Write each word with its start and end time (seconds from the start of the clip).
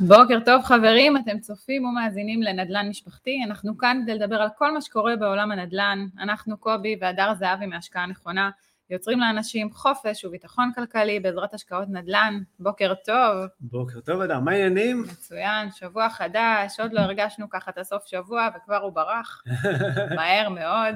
בוקר 0.00 0.38
טוב 0.44 0.62
חברים, 0.62 1.16
אתם 1.16 1.38
צופים 1.38 1.84
ומאזינים 1.84 2.42
לנדל"ן 2.42 2.88
משפחתי, 2.88 3.40
אנחנו 3.46 3.78
כאן 3.78 4.00
כדי 4.02 4.14
לדבר 4.14 4.36
על 4.36 4.48
כל 4.58 4.72
מה 4.74 4.80
שקורה 4.80 5.16
בעולם 5.16 5.52
הנדל"ן, 5.52 6.06
אנחנו 6.18 6.56
קובי 6.58 6.96
והדר 7.00 7.34
זהבי 7.34 7.66
מהשקעה 7.66 8.06
נכונה, 8.06 8.50
יוצרים 8.90 9.20
לאנשים 9.20 9.70
חופש 9.72 10.24
וביטחון 10.24 10.72
כלכלי 10.74 11.20
בעזרת 11.20 11.54
השקעות 11.54 11.88
נדל"ן, 11.88 12.40
בוקר 12.58 12.94
טוב. 13.04 13.46
בוקר 13.60 14.00
טוב 14.00 14.20
אדם, 14.20 14.44
מה 14.44 14.50
העניינים? 14.50 15.02
מצוין, 15.02 15.70
שבוע 15.70 16.08
חדש, 16.10 16.80
עוד 16.80 16.92
לא 16.92 17.00
הרגשנו 17.00 17.50
ככה 17.50 17.70
את 17.70 17.78
הסוף 17.78 18.06
שבוע 18.06 18.48
וכבר 18.56 18.82
הוא 18.82 18.92
ברח, 18.92 19.42
מהר 20.16 20.48
מאוד. 20.48 20.94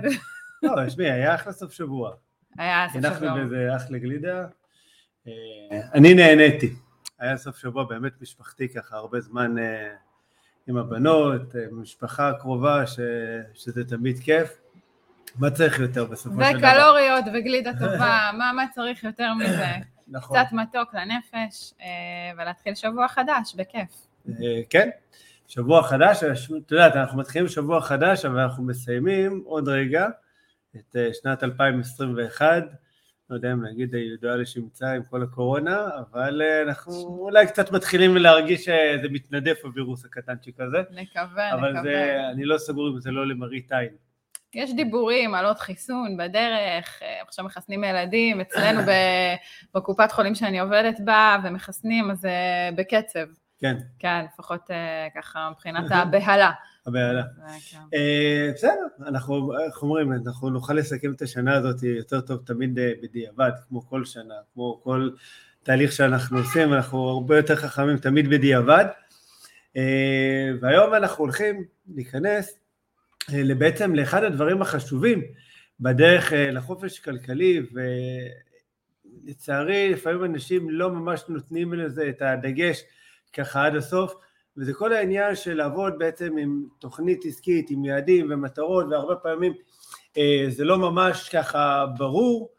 לא, 0.62 0.87
תשמעי, 0.87 1.11
היה 1.11 1.35
אחלה 1.35 1.53
סוף 1.53 1.73
שבוע. 1.73 2.12
היה 2.59 2.87
סוף 2.93 3.03
שבוע. 3.03 3.29
אנחנו 3.29 3.49
באיזה 3.51 3.77
אחלה 3.77 3.99
גלידה. 3.99 4.46
אה, 5.27 5.33
אני 5.95 6.15
נהניתי. 6.15 6.88
היה 7.19 7.37
סוף 7.37 7.59
שבוע 7.59 7.85
באמת 7.85 8.23
משפחתי 8.23 8.69
ככה, 8.69 8.97
הרבה 8.97 9.20
זמן 9.20 9.59
אה, 9.59 9.95
עם 10.66 10.77
הבנות, 10.77 11.56
אה, 11.56 11.60
משפחה 11.73 12.33
קרובה, 12.41 12.87
ש, 12.87 13.01
שזה 13.55 13.84
תמיד 13.84 14.19
כיף. 14.19 14.59
מה 15.38 15.51
צריך 15.51 15.79
יותר 15.79 16.05
בסופו 16.05 16.45
של 16.45 16.59
דבר? 16.59 16.69
וקלוריות 16.69 17.24
וגלידה 17.34 17.73
טובה, 17.73 18.30
מה, 18.38 18.52
מה 18.52 18.65
צריך 18.74 19.05
יותר 19.05 19.34
מזה? 19.34 19.66
נכון. 20.09 20.38
קצת 20.38 20.52
מתוק 20.52 20.95
לנפש, 20.95 21.73
אה, 21.80 21.87
ולהתחיל 22.37 22.74
שבוע 22.74 23.09
חדש, 23.09 23.55
בכיף. 23.57 24.07
כן, 24.71 24.88
שבוע 25.48 25.82
חדש, 25.82 26.24
את 26.66 26.73
יודעת, 26.73 26.96
אנחנו 26.96 27.19
מתחילים 27.19 27.48
שבוע 27.48 27.80
חדש, 27.80 28.24
אבל 28.24 28.41
אנחנו 28.41 28.65
מסיימים 28.65 29.43
עוד 29.46 29.69
רגע 29.69 30.07
את 30.77 30.96
שנת 31.23 31.45
2021. 31.45 32.62
לא 33.30 33.37
יודע 33.37 33.52
אם 33.52 33.62
להגיד 33.62 33.95
הידועה 33.95 34.37
לשמצה 34.37 34.92
עם 34.92 35.02
כל 35.10 35.23
הקורונה, 35.23 35.88
אבל 35.98 36.42
אה, 36.42 36.62
אנחנו 36.62 36.92
אולי 36.92 37.46
קצת 37.46 37.73
מתחילים 37.73 38.16
להרגיש 38.16 38.64
שזה 38.64 39.09
מתנדף 39.10 39.64
הווירוס 39.64 40.04
הקטנצ'יק 40.04 40.60
הזה. 40.60 40.82
נקווה, 40.90 41.54
אבל 41.54 41.68
נקווה. 41.68 41.82
זה, 41.82 42.20
אני 42.32 42.45
לא 42.45 42.59
סגור 42.59 42.88
אם 42.88 43.01
זה 43.01 43.10
לא 43.10 43.26
למראית 43.26 43.73
עין. 43.73 43.88
יש 44.54 44.74
דיבורים 44.74 45.35
על 45.35 45.45
עוד 45.45 45.59
חיסון 45.59 46.16
בדרך, 46.16 47.02
אה, 47.02 47.23
עכשיו 47.26 47.45
מחסנים 47.45 47.85
ילדים, 47.85 48.40
אצלנו 48.40 48.80
בקופת 49.74 50.13
חולים 50.13 50.35
שאני 50.35 50.60
עובדת 50.60 51.01
בה, 51.01 51.37
ומחסנים, 51.45 52.10
אז 52.10 52.24
אה, 52.24 52.70
בקצב. 52.76 53.26
כן, 53.59 53.76
כן, 53.98 54.24
לפחות 54.24 54.70
אה, 54.70 55.09
ככה 55.14 55.48
מבחינת 55.51 55.84
הבהלה. 55.90 56.51
הבעיה. 56.87 57.23
זה, 57.37 57.42
כן. 57.70 57.78
אה, 57.95 58.51
בסדר, 58.54 58.87
אנחנו, 59.06 59.59
איך 59.66 59.82
אומרים, 59.82 60.12
אנחנו 60.12 60.51
נוכל 60.51 60.74
לסכם 60.74 61.12
את 61.12 61.23
השנה 61.23 61.54
הזאת 61.54 61.82
יותר 61.82 62.20
טוב 62.20 62.42
תמיד 62.46 62.79
אה, 62.79 62.92
בדיעבד, 63.02 63.51
כמו 63.68 63.86
כל 63.86 64.04
שנה, 64.04 64.34
כמו 64.54 64.81
כל 64.82 65.10
תהליך 65.62 65.92
שאנחנו 65.92 66.38
עושים, 66.38 66.75
אנחנו 66.75 67.09
הרבה 67.09 67.36
יותר 67.36 67.56
חכמים 67.56 67.97
תמיד 67.97 68.31
בדיעבד. 68.31 68.84
והיום 70.60 70.94
אנחנו 70.94 71.25
הולכים 71.25 71.64
להיכנס 71.94 72.59
בעצם 73.59 73.94
לאחד 73.94 74.25
הדברים 74.25 74.62
החשובים 74.62 75.22
בדרך 75.81 76.32
לחופש 76.36 76.98
כלכלי, 76.98 77.62
ולצערי 79.25 79.91
לפעמים 79.92 80.25
אנשים 80.25 80.70
לא 80.70 80.91
ממש 80.91 81.25
נותנים 81.28 81.75
לזה 81.75 82.09
את 82.09 82.22
הדגש 82.22 82.82
ככה 83.32 83.66
עד 83.66 83.76
הסוף, 83.76 84.15
וזה 84.56 84.75
כל 84.75 84.93
העניין 84.93 85.37
של 85.37 85.54
לעבוד 85.54 85.98
בעצם 85.98 86.38
עם 86.38 86.65
תוכנית 86.78 87.25
עסקית, 87.25 87.70
עם 87.70 87.84
יעדים 87.84 88.26
ומטרות, 88.31 88.87
והרבה 88.91 89.16
פעמים 89.16 89.53
אה, 90.16 90.44
זה 90.48 90.65
לא 90.65 90.78
ממש 90.78 91.28
ככה 91.28 91.87
ברור 91.98 92.50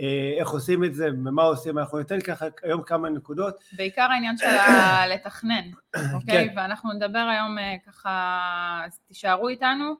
אה, 0.00 0.34
איך 0.40 0.48
עושים 0.48 0.84
את 0.84 0.94
זה 0.94 1.08
ומה 1.08 1.42
עושים, 1.42 1.78
אנחנו 1.78 1.98
ניתן 1.98 2.20
ככה 2.20 2.46
היום 2.62 2.82
כמה 2.82 3.10
נקודות. 3.10 3.64
בעיקר 3.72 4.02
העניין 4.02 4.36
של 4.36 4.46
לתכנן, 5.14 5.70
אוקיי? 6.14 6.48
כן. 6.48 6.54
ואנחנו 6.56 6.92
נדבר 6.92 7.18
היום 7.18 7.58
אה, 7.58 7.74
ככה, 7.86 8.82
אז 8.86 8.98
תישארו 9.08 9.48
איתנו. 9.48 9.94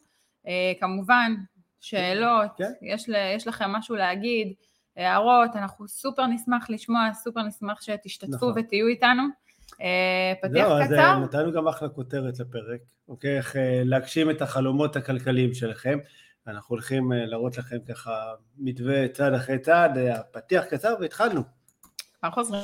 אה, 0.46 0.72
כמובן, 0.80 1.34
שאלות, 1.80 2.50
כן. 2.56 2.72
יש, 2.82 3.08
יש 3.36 3.46
לכם 3.46 3.70
משהו 3.70 3.96
להגיד, 3.96 4.52
הערות, 4.96 5.56
אנחנו 5.56 5.88
סופר 5.88 6.26
נשמח 6.26 6.70
לשמוע, 6.70 7.12
סופר 7.14 7.42
נשמח 7.42 7.80
שתשתתפו 7.80 8.34
נכון. 8.34 8.52
ותהיו 8.56 8.86
איתנו. 8.86 9.22
אה, 9.80 10.32
פתיח 10.42 10.68
זהו, 10.68 10.78
אז 10.78 10.86
קצר? 10.86 10.94
אה, 10.94 11.18
נתנו 11.18 11.52
גם 11.52 11.68
אחלה 11.68 11.88
כותרת 11.88 12.38
לפרק, 12.38 12.80
אוקיי? 13.08 13.36
איך 13.36 13.56
אה, 13.56 13.82
להגשים 13.84 14.30
את 14.30 14.42
החלומות 14.42 14.96
הכלכליים 14.96 15.54
שלכם. 15.54 15.98
אנחנו 16.46 16.74
הולכים 16.74 17.12
אה, 17.12 17.26
להראות 17.26 17.58
לכם 17.58 17.76
ככה 17.88 18.10
מתווה 18.58 19.08
צעד 19.08 19.34
אחרי 19.34 19.58
צעד, 19.58 19.98
אה, 19.98 20.14
הפתיח 20.20 20.64
קצר 20.64 20.94
והתחלנו. 21.00 21.42
כבר 22.20 22.30
חוזרים. 22.30 22.62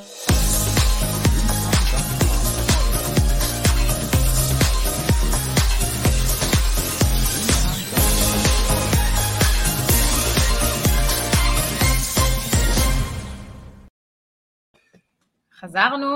חזרנו, 15.65 16.07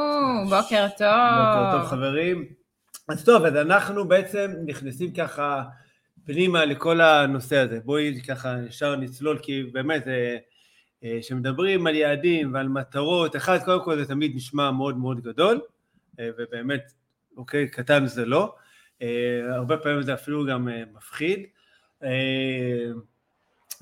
בוקר 0.49 0.87
טוב. 0.97 1.07
בוקר 1.37 1.71
טוב 1.71 1.87
חברים. 1.89 2.45
אז 3.09 3.25
טוב, 3.25 3.45
אז 3.45 3.55
אנחנו 3.55 4.07
בעצם 4.07 4.51
נכנסים 4.65 5.13
ככה 5.13 5.63
פנימה 6.25 6.65
לכל 6.65 7.01
הנושא 7.01 7.57
הזה. 7.57 7.79
בואי 7.85 8.21
ככה 8.27 8.55
ישר 8.67 8.95
נצלול, 8.95 9.39
כי 9.41 9.63
באמת, 9.63 10.07
אה, 10.07 10.37
אה, 11.03 11.17
כשמדברים 11.21 11.87
על 11.87 11.95
יעדים 11.95 12.53
ועל 12.53 12.67
מטרות, 12.67 13.35
אחד, 13.35 13.57
קודם 13.65 13.83
כל 13.83 13.97
זה 13.97 14.05
תמיד 14.05 14.35
נשמע 14.35 14.71
מאוד 14.71 14.97
מאוד 14.97 15.21
גדול, 15.21 15.61
אה, 16.19 16.29
ובאמת, 16.37 16.91
אוקיי, 17.37 17.67
קטן 17.67 18.05
זה 18.05 18.25
לא. 18.25 18.55
הרבה 19.49 19.77
פעמים 19.77 20.01
זה 20.01 20.13
אפילו 20.13 20.45
גם 20.45 20.67
מפחיד. 20.93 21.39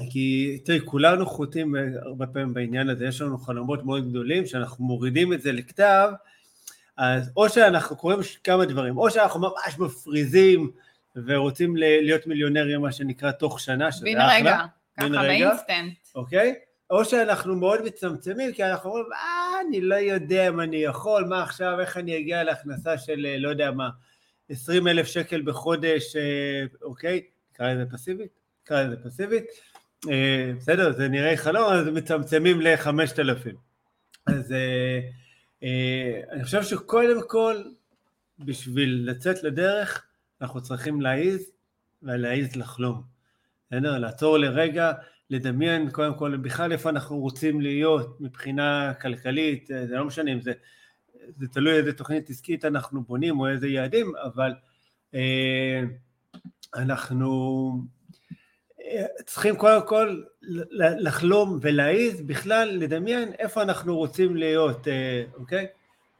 כי 0.09 0.57
תראי, 0.65 0.79
כולנו 0.85 1.25
חוטאים 1.25 1.75
הרבה 2.01 2.27
פעמים 2.27 2.53
בעניין 2.53 2.89
הזה, 2.89 3.05
יש 3.05 3.21
לנו 3.21 3.37
חלומות 3.37 3.85
מאוד 3.85 4.09
גדולים, 4.09 4.45
שאנחנו 4.45 4.85
מורידים 4.85 5.33
את 5.33 5.41
זה 5.41 5.51
לכתב, 5.51 6.09
אז 6.97 7.31
או 7.37 7.49
שאנחנו 7.49 7.95
קוראים 7.95 8.19
כמה 8.43 8.65
דברים, 8.65 8.97
או 8.97 9.11
שאנחנו 9.11 9.39
ממש 9.39 9.79
מפריזים 9.79 10.71
ורוצים 11.25 11.75
להיות 11.77 12.27
מיליונרים, 12.27 12.81
מה 12.81 12.91
שנקרא, 12.91 13.31
תוך 13.31 13.59
שנה, 13.59 13.91
שזה 13.91 14.05
בן 14.05 14.17
אחלה, 14.17 14.35
רגע, 14.35 14.65
ככה 14.97 15.07
בן 15.07 15.15
רגע. 15.15 15.27
באינסטנט. 15.27 15.93
אוקיי? 16.15 16.55
או 16.89 17.05
שאנחנו 17.05 17.55
מאוד 17.55 17.81
מצמצמים, 17.85 18.53
כי 18.53 18.63
אנחנו 18.63 18.89
אומרים, 18.89 19.13
אה, 19.13 19.61
אני 19.67 19.81
לא 19.81 19.95
יודע 19.95 20.47
אם 20.47 20.59
אני 20.59 20.77
יכול, 20.77 21.25
מה 21.25 21.43
עכשיו, 21.43 21.79
איך 21.79 21.97
אני 21.97 22.17
אגיע 22.17 22.43
להכנסה 22.43 22.97
של, 22.97 23.25
אה, 23.29 23.37
לא 23.37 23.49
יודע 23.49 23.71
מה, 23.71 23.89
20 24.49 24.87
אלף 24.87 25.07
שקל 25.07 25.41
בחודש, 25.41 26.15
אה, 26.15 26.63
אוקיי? 26.81 27.21
נקרא 27.53 27.73
לזה 27.73 27.85
פסיבית? 27.91 28.31
נקרא 28.63 28.83
לזה 28.83 28.95
פסיבית. 29.03 29.45
אה, 30.09 30.51
בסדר, 30.57 30.93
זה 30.93 31.07
נראה 31.07 31.37
חלום, 31.37 31.73
אז 31.73 31.87
מצמצמים 31.87 32.61
ל-5,000. 32.61 33.55
אז 34.27 34.51
אה, 34.51 34.99
אה, 35.63 36.21
אני 36.31 36.43
חושב 36.43 36.63
שקודם 36.63 37.21
כל, 37.27 37.63
בשביל 38.39 39.03
לצאת 39.09 39.43
לדרך, 39.43 40.05
אנחנו 40.41 40.61
צריכים 40.61 41.01
להעיז, 41.01 41.51
ולהעיז 42.03 42.55
לחלום. 42.55 43.01
בסדר? 43.71 43.97
לעצור 43.97 44.37
לרגע, 44.37 44.91
לדמיין 45.29 45.91
קודם 45.91 46.15
כל 46.15 46.37
בכלל 46.37 46.71
איפה 46.71 46.89
אנחנו 46.89 47.17
רוצים 47.17 47.61
להיות 47.61 48.21
מבחינה 48.21 48.93
כלכלית, 48.93 49.67
זה 49.67 49.95
לא 49.95 50.05
משנה 50.05 50.33
אם 50.33 50.41
זה, 50.41 50.51
זה 51.37 51.47
תלוי 51.47 51.73
איזה 51.73 51.93
תוכנית 51.93 52.29
עסקית 52.29 52.65
אנחנו 52.65 53.03
בונים 53.03 53.39
או 53.39 53.47
איזה 53.47 53.67
יעדים, 53.67 54.13
אבל 54.23 54.53
אה, 55.13 55.81
אנחנו 56.75 57.71
צריכים 59.25 59.55
קודם 59.55 59.87
כל 59.87 60.21
לחלום 60.77 61.59
ולהעיז 61.61 62.21
בכלל 62.21 62.69
לדמיין 62.69 63.31
איפה 63.39 63.61
אנחנו 63.61 63.97
רוצים 63.97 64.35
להיות, 64.35 64.87
אה, 64.87 65.23
אוקיי? 65.35 65.67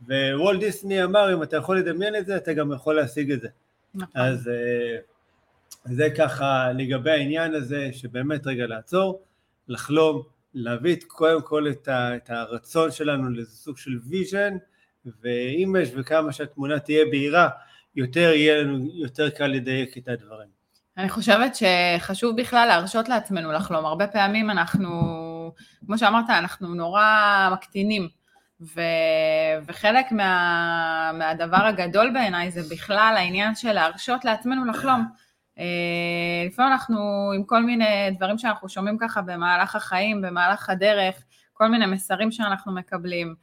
ווולט 0.07 0.59
דיסני 0.59 1.03
אמר 1.03 1.33
אם 1.33 1.43
אתה 1.43 1.57
יכול 1.57 1.79
לדמיין 1.79 2.15
את 2.15 2.25
זה 2.25 2.37
אתה 2.37 2.53
גם 2.53 2.71
יכול 2.71 2.95
להשיג 2.95 3.31
את 3.31 3.41
זה. 3.41 3.47
נכון. 3.95 4.21
אז 4.21 4.47
אה, 4.47 4.97
זה 5.85 6.09
ככה 6.17 6.71
לגבי 6.77 7.11
העניין 7.11 7.53
הזה, 7.53 7.89
שבאמת 7.91 8.47
רגע 8.47 8.67
לעצור, 8.67 9.21
לחלום, 9.67 10.23
להביא 10.53 10.95
את- 10.95 11.03
קודם 11.03 11.41
כל 11.41 11.67
את, 11.69 11.87
ה, 11.87 12.15
את 12.15 12.29
הרצון 12.29 12.91
שלנו 12.91 13.29
לאיזה 13.29 13.51
סוג 13.51 13.77
של 13.77 13.99
vision, 14.09 14.57
יש 15.81 15.89
וכמה 15.97 16.33
שהתמונה 16.33 16.79
תהיה 16.79 17.05
בהירה, 17.05 17.49
יותר 17.95 18.19
יהיה 18.33 18.61
לנו 18.61 18.89
יותר 18.93 19.29
קל 19.29 19.47
לדייק 19.47 19.97
את 19.97 20.07
הדברים. 20.07 20.56
אני 20.97 21.09
חושבת 21.09 21.55
שחשוב 21.55 22.41
בכלל 22.41 22.67
להרשות 22.67 23.09
לעצמנו 23.09 23.51
לחלום. 23.51 23.85
הרבה 23.85 24.07
פעמים 24.07 24.49
אנחנו, 24.49 24.91
כמו 25.85 25.97
שאמרת, 25.97 26.29
אנחנו 26.29 26.75
נורא 26.75 27.49
מקטינים. 27.51 28.07
ו... 28.61 28.81
וחלק 29.65 30.11
מה... 30.11 31.11
מהדבר 31.13 31.65
הגדול 31.65 32.13
בעיניי 32.13 32.51
זה 32.51 32.61
בכלל 32.75 33.13
העניין 33.17 33.55
של 33.55 33.71
להרשות 33.73 34.25
לעצמנו 34.25 34.65
לחלום. 34.65 35.05
אה, 35.59 35.63
לפעמים 36.47 36.71
אנחנו 36.71 37.31
עם 37.35 37.43
כל 37.43 37.63
מיני 37.63 38.11
דברים 38.17 38.37
שאנחנו 38.37 38.69
שומעים 38.69 38.97
ככה 38.97 39.21
במהלך 39.21 39.75
החיים, 39.75 40.21
במהלך 40.21 40.69
הדרך, 40.69 41.23
כל 41.53 41.67
מיני 41.67 41.85
מסרים 41.85 42.31
שאנחנו 42.31 42.71
מקבלים. 42.71 43.35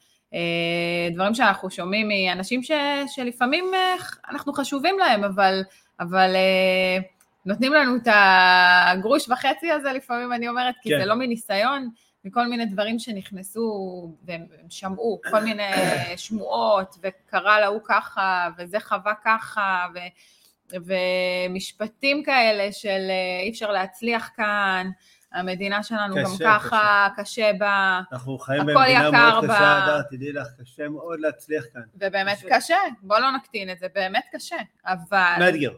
דברים 1.15 1.35
שאנחנו 1.35 1.71
שומעים 1.71 2.09
מאנשים 2.09 2.63
ש, 2.63 2.71
שלפעמים 3.07 3.65
אנחנו 4.31 4.53
חשובים 4.53 4.99
להם, 4.99 5.25
אבל, 5.25 5.63
אבל 6.01 6.31
נותנים 7.47 7.73
לנו 7.73 7.97
את 7.97 8.09
הגרוש 8.13 9.29
וחצי 9.29 9.71
הזה 9.71 9.93
לפעמים, 9.93 10.33
אני 10.33 10.49
אומרת, 10.49 10.75
כי 10.83 10.91
כן. 10.91 10.99
זה 11.01 11.07
לא 11.07 11.15
מניסיון, 11.15 11.91
מכל 12.25 12.47
מיני 12.47 12.67
דברים 12.67 12.99
שנכנסו 12.99 14.17
והם 14.25 14.47
שמעו, 14.69 15.21
כל 15.31 15.41
מיני 15.41 15.63
שמועות, 16.17 16.97
וקרה 17.03 17.61
להוא 17.61 17.81
ככה, 17.85 18.49
וזה 18.59 18.81
חווה 18.81 19.13
ככה, 19.25 19.87
ו, 19.95 19.99
ומשפטים 20.71 22.23
כאלה 22.23 22.73
של 22.73 23.11
אי 23.43 23.51
אפשר 23.51 23.71
להצליח 23.71 24.31
כאן, 24.37 24.91
המדינה 25.33 25.83
שלנו 25.83 26.15
קשה, 26.15 26.45
גם 26.45 26.59
ככה, 26.59 27.09
קשה, 27.17 27.23
קשה 27.23 27.51
בה, 27.59 28.01
אנחנו 28.13 28.39
חיים 28.39 28.67
במדינה 28.67 29.11
מאוד 29.11 29.45
קשה, 29.45 29.85
אדר, 29.85 30.03
תדעי 30.11 30.33
לך, 30.33 30.47
קשה 30.61 30.89
מאוד 30.89 31.21
להצליח 31.21 31.65
כאן. 31.73 31.83
ובאמת 31.95 32.39
קשה, 32.39 32.57
קשה. 32.57 32.77
בוא 33.03 33.19
לא 33.19 33.31
נקטין 33.31 33.71
את 33.71 33.79
זה, 33.79 33.87
באמת 33.95 34.25
קשה, 34.33 34.57
אבל... 34.85 35.35
מאתגר. 35.39 35.73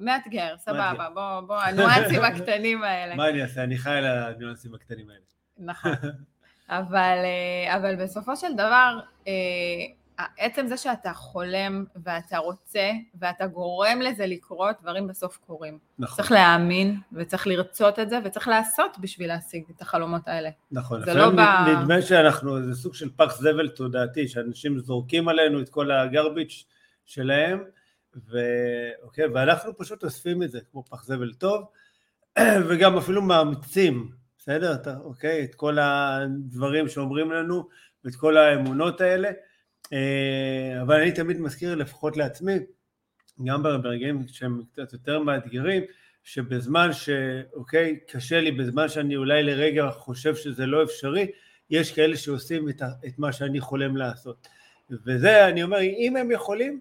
מאתגר, 0.00 0.54
סבבה, 0.58 1.08
בוא, 1.14 1.40
בוא, 1.40 1.56
הניואנסים 1.56 2.24
הקטנים 2.24 2.82
האלה. 2.82 3.14
מה 3.14 3.28
אני 3.28 3.42
אעשה, 3.42 3.62
אני 3.62 3.78
חי 3.78 3.90
על 3.90 4.06
הניואנסים 4.06 4.74
הקטנים 4.74 5.10
האלה. 5.10 5.20
נכון. 5.58 5.92
אבל, 6.68 7.18
אה, 7.24 7.76
אבל 7.76 7.96
בסופו 7.96 8.36
של 8.36 8.54
דבר, 8.54 9.00
אה, 9.28 9.32
עצם 10.38 10.66
זה 10.66 10.76
שאתה 10.76 11.12
חולם 11.12 11.84
ואתה 12.04 12.38
רוצה 12.38 12.90
ואתה 13.20 13.46
גורם 13.46 14.00
לזה 14.00 14.26
לקרות, 14.26 14.76
דברים 14.82 15.06
בסוף 15.06 15.36
קורים. 15.46 15.78
נכון. 15.98 16.16
צריך 16.16 16.32
להאמין 16.32 17.00
וצריך 17.12 17.46
לרצות 17.46 17.98
את 17.98 18.10
זה 18.10 18.18
וצריך 18.24 18.48
לעשות 18.48 18.98
בשביל 19.00 19.28
להשיג 19.28 19.64
את 19.76 19.82
החלומות 19.82 20.28
האלה. 20.28 20.50
נכון, 20.72 21.00
לפעמים 21.00 21.18
לא 21.18 21.30
ב... 21.30 21.68
נדמה 21.68 22.02
שאנחנו, 22.02 22.62
זה 22.62 22.74
סוג 22.74 22.94
של 22.94 23.10
פח 23.16 23.36
זבל 23.36 23.68
תודעתי, 23.68 24.28
שאנשים 24.28 24.78
זורקים 24.78 25.28
עלינו 25.28 25.60
את 25.60 25.68
כל 25.68 25.90
הגרביץ' 25.90 26.64
שלהם, 27.06 27.64
ו... 28.16 28.38
אוקיי, 29.02 29.26
ואנחנו 29.26 29.76
פשוט 29.76 30.04
אוספים 30.04 30.42
את 30.42 30.50
זה 30.50 30.60
כמו 30.70 30.84
פח 30.84 31.04
זבל 31.04 31.32
טוב, 31.32 31.64
וגם 32.68 32.96
אפילו 32.96 33.22
מאמצים, 33.22 34.10
בסדר? 34.38 34.74
אתה, 34.74 34.96
אוקיי? 35.00 35.44
את 35.44 35.54
כל 35.54 35.78
הדברים 35.78 36.88
שאומרים 36.88 37.32
לנו 37.32 37.68
ואת 38.04 38.14
כל 38.14 38.36
האמונות 38.36 39.00
האלה. 39.00 39.30
אה, 39.92 40.82
אבל 40.82 41.00
אני 41.00 41.12
תמיד 41.12 41.40
מזכיר 41.40 41.74
לפחות 41.74 42.16
לעצמי, 42.16 42.54
גם 43.44 43.62
ברגעים 43.62 44.28
שהם 44.28 44.62
קצת 44.72 44.92
יותר 44.92 45.18
מאתגרים, 45.18 45.82
שבזמן 46.24 46.92
שאוקיי, 46.92 47.98
קשה 48.08 48.40
לי, 48.40 48.52
בזמן 48.52 48.88
שאני 48.88 49.16
אולי 49.16 49.42
לרגע 49.42 49.90
חושב 49.90 50.34
שזה 50.34 50.66
לא 50.66 50.82
אפשרי, 50.82 51.26
יש 51.70 51.92
כאלה 51.92 52.16
שעושים 52.16 52.68
את, 52.68 52.82
את 53.06 53.18
מה 53.18 53.32
שאני 53.32 53.60
חולם 53.60 53.96
לעשות. 53.96 54.48
וזה, 54.90 55.48
אני 55.48 55.62
אומר, 55.62 55.80
אם 55.80 56.16
הם 56.16 56.30
יכולים, 56.30 56.80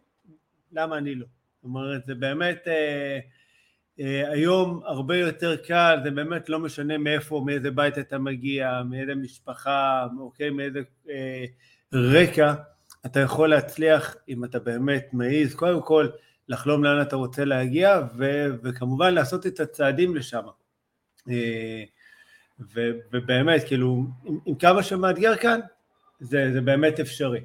למה 0.71 0.97
אני 0.97 1.15
לא? 1.15 1.25
זאת 1.55 1.63
אומרת, 1.63 2.05
זה 2.05 2.15
באמת, 2.15 2.67
אה, 2.67 3.19
אה, 3.99 4.29
היום 4.29 4.81
הרבה 4.85 5.17
יותר 5.17 5.55
קל, 5.55 5.97
זה 6.03 6.11
באמת 6.11 6.49
לא 6.49 6.59
משנה 6.59 6.97
מאיפה, 6.97 7.43
מאיזה 7.45 7.71
בית 7.71 7.97
אתה 7.97 8.17
מגיע, 8.17 8.81
מאיזה 8.89 9.15
משפחה, 9.15 10.07
אוקיי, 10.19 10.49
מאיזה 10.49 10.79
אה, 11.09 11.45
רקע, 11.93 12.53
אתה 13.05 13.19
יכול 13.19 13.49
להצליח 13.49 14.15
אם 14.29 14.43
אתה 14.43 14.59
באמת 14.59 15.07
מעז, 15.13 15.55
קודם 15.55 15.81
כל 15.81 16.07
לחלום 16.49 16.83
לאן 16.83 17.01
אתה 17.01 17.15
רוצה 17.15 17.45
להגיע, 17.45 17.99
ו, 18.17 18.45
וכמובן 18.63 19.13
לעשות 19.13 19.47
את 19.47 19.59
הצעדים 19.59 20.15
לשם. 20.15 20.43
אה, 21.29 21.83
ובאמת, 23.11 23.63
כאילו, 23.67 24.05
עם, 24.25 24.39
עם 24.45 24.55
כמה 24.55 24.83
שמאתגר 24.83 25.35
כאן, 25.35 25.59
זה, 26.19 26.49
זה 26.53 26.61
באמת 26.61 26.99
אפשרי. 26.99 27.41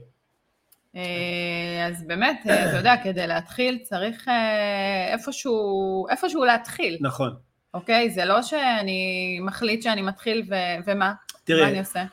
אה, 0.96 1.86
אז 1.86 2.04
באמת, 2.06 2.40
אה, 2.48 2.68
אתה 2.68 2.76
יודע, 2.76 2.94
כדי 3.04 3.26
להתחיל 3.26 3.78
צריך 3.82 4.28
איפשהו, 5.12 6.06
איפשהו 6.10 6.44
להתחיל. 6.44 6.98
נכון. 7.00 7.34
אוקיי? 7.74 8.10
זה 8.10 8.24
לא 8.24 8.42
שאני 8.42 9.38
מחליט 9.42 9.82
שאני 9.82 10.02
מתחיל 10.02 10.42
ו, 10.50 10.54
ומה? 10.86 11.12
תראי, 11.44 11.62
מה 11.62 11.68
אני 11.68 11.78
עושה? 11.78 12.04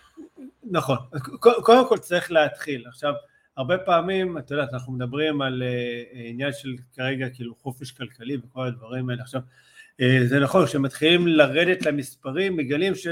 נכון. 0.64 0.98
קודם 1.40 1.90
כל 1.90 1.98
צריך 1.98 2.32
להתחיל. 2.32 2.84
עכשיו, 2.88 3.14
הרבה 3.58 3.78
פעמים, 3.78 4.38
את 4.38 4.52
יודעת, 4.52 4.74
אנחנו 4.74 4.94
מדברים 4.94 5.42
על 5.42 5.64
עניין 6.14 6.52
של 6.54 6.70
כרגע 6.96 7.30
כאילו 7.30 7.56
חופש 7.56 7.92
כלכלי 7.92 8.38
וכל 8.38 8.68
הדברים 8.68 9.10
האלה. 9.10 9.22
עכשיו, 9.22 9.42
זה 10.26 10.40
נכון, 10.40 10.66
כשמתחילים 10.66 11.28
לרדת 11.28 11.86
למספרים, 11.86 12.58
מגלים 12.58 12.96
ש... 12.96 13.08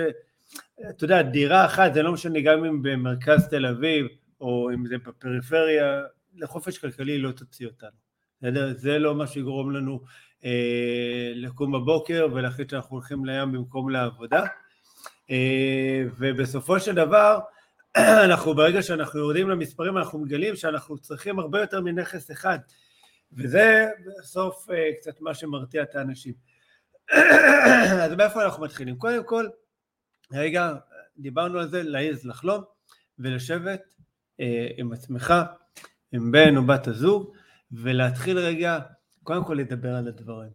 אתה 0.90 1.06
יודע, 1.06 1.22
דירה 1.22 1.66
אחת, 1.66 1.94
זה 1.94 2.04
לא 2.04 2.12
משנה 2.12 2.42
גם 2.42 2.66
אם 2.66 2.82
במרכז 2.82 3.48
תל 3.48 3.66
אביב, 3.66 4.08
או 4.42 4.72
אם 4.74 4.86
זה 4.86 4.98
בפריפריה, 4.98 6.02
לחופש 6.36 6.78
כלכלי 6.78 7.18
לא 7.18 7.32
תוציא 7.32 7.68
אותנו. 7.68 7.98
בסדר? 8.42 8.74
זה 8.74 9.00
לא 9.00 9.16
מה 9.16 9.28
שיגרום 9.28 9.72
לנו 9.72 10.02
אה, 10.46 11.32
לקום 11.36 11.72
בבוקר 11.72 12.28
ולהחליט 12.34 12.70
שאנחנו 12.70 12.96
הולכים 12.96 13.26
לים 13.26 13.52
במקום 13.52 13.90
לעבודה. 13.90 14.44
אה, 15.32 16.04
ובסופו 16.18 16.80
של 16.80 16.96
דבר, 16.96 17.40
אנחנו 18.26 18.56
ברגע 18.56 18.82
שאנחנו 18.82 19.20
יורדים 19.20 19.50
למספרים 19.50 19.98
אנחנו 19.98 20.20
מגלים 20.20 20.56
שאנחנו 20.56 20.98
צריכים 20.98 21.40
הרבה 21.40 21.62
יותר 21.62 21.82
מנכס 21.82 22.32
אחד 22.32 22.60
וזה 23.34 23.88
בסוף 24.20 24.70
אה, 24.70 24.90
קצת 25.00 25.22
מה 25.22 25.34
שמרתיע 25.34 25.84
את 25.84 25.96
האנשים. 25.96 26.34
אז 28.04 28.12
מאיפה 28.18 28.46
אנחנו 28.46 28.64
מתחילים? 28.64 28.96
קודם 28.96 29.24
כל, 29.24 29.48
רגע, 30.32 30.74
דיברנו 31.18 31.60
על 31.60 31.70
זה, 31.70 31.84
להעז 31.84 32.26
לחלום 32.26 32.64
ולשבת 33.20 33.82
עם 34.78 34.92
עצמך, 34.92 35.34
עם 36.12 36.32
בן 36.32 36.58
או 36.58 36.66
בת 36.66 36.88
הזוג 36.88 37.32
ולהתחיל 37.72 38.38
רגע, 38.38 38.80
קודם 39.24 39.44
כל 39.44 39.54
לדבר 39.54 39.96
על 39.96 40.08
הדברים. 40.08 40.50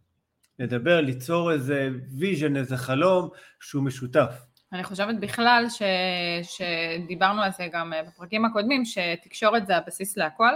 לדבר, 0.59 1.01
ליצור 1.01 1.51
איזה 1.51 1.89
vision, 2.19 2.55
איזה 2.55 2.77
חלום 2.77 3.29
שהוא 3.59 3.83
משותף. 3.83 4.45
אני 4.73 4.83
חושבת 4.83 5.15
בכלל 5.19 5.65
ש, 5.69 5.81
שדיברנו 6.43 7.41
על 7.41 7.51
זה 7.51 7.67
גם 7.71 7.93
אה, 7.93 8.03
בפרקים 8.03 8.45
הקודמים, 8.45 8.85
שתקשורת 8.85 9.67
זה 9.67 9.77
הבסיס 9.77 10.17
להכל, 10.17 10.53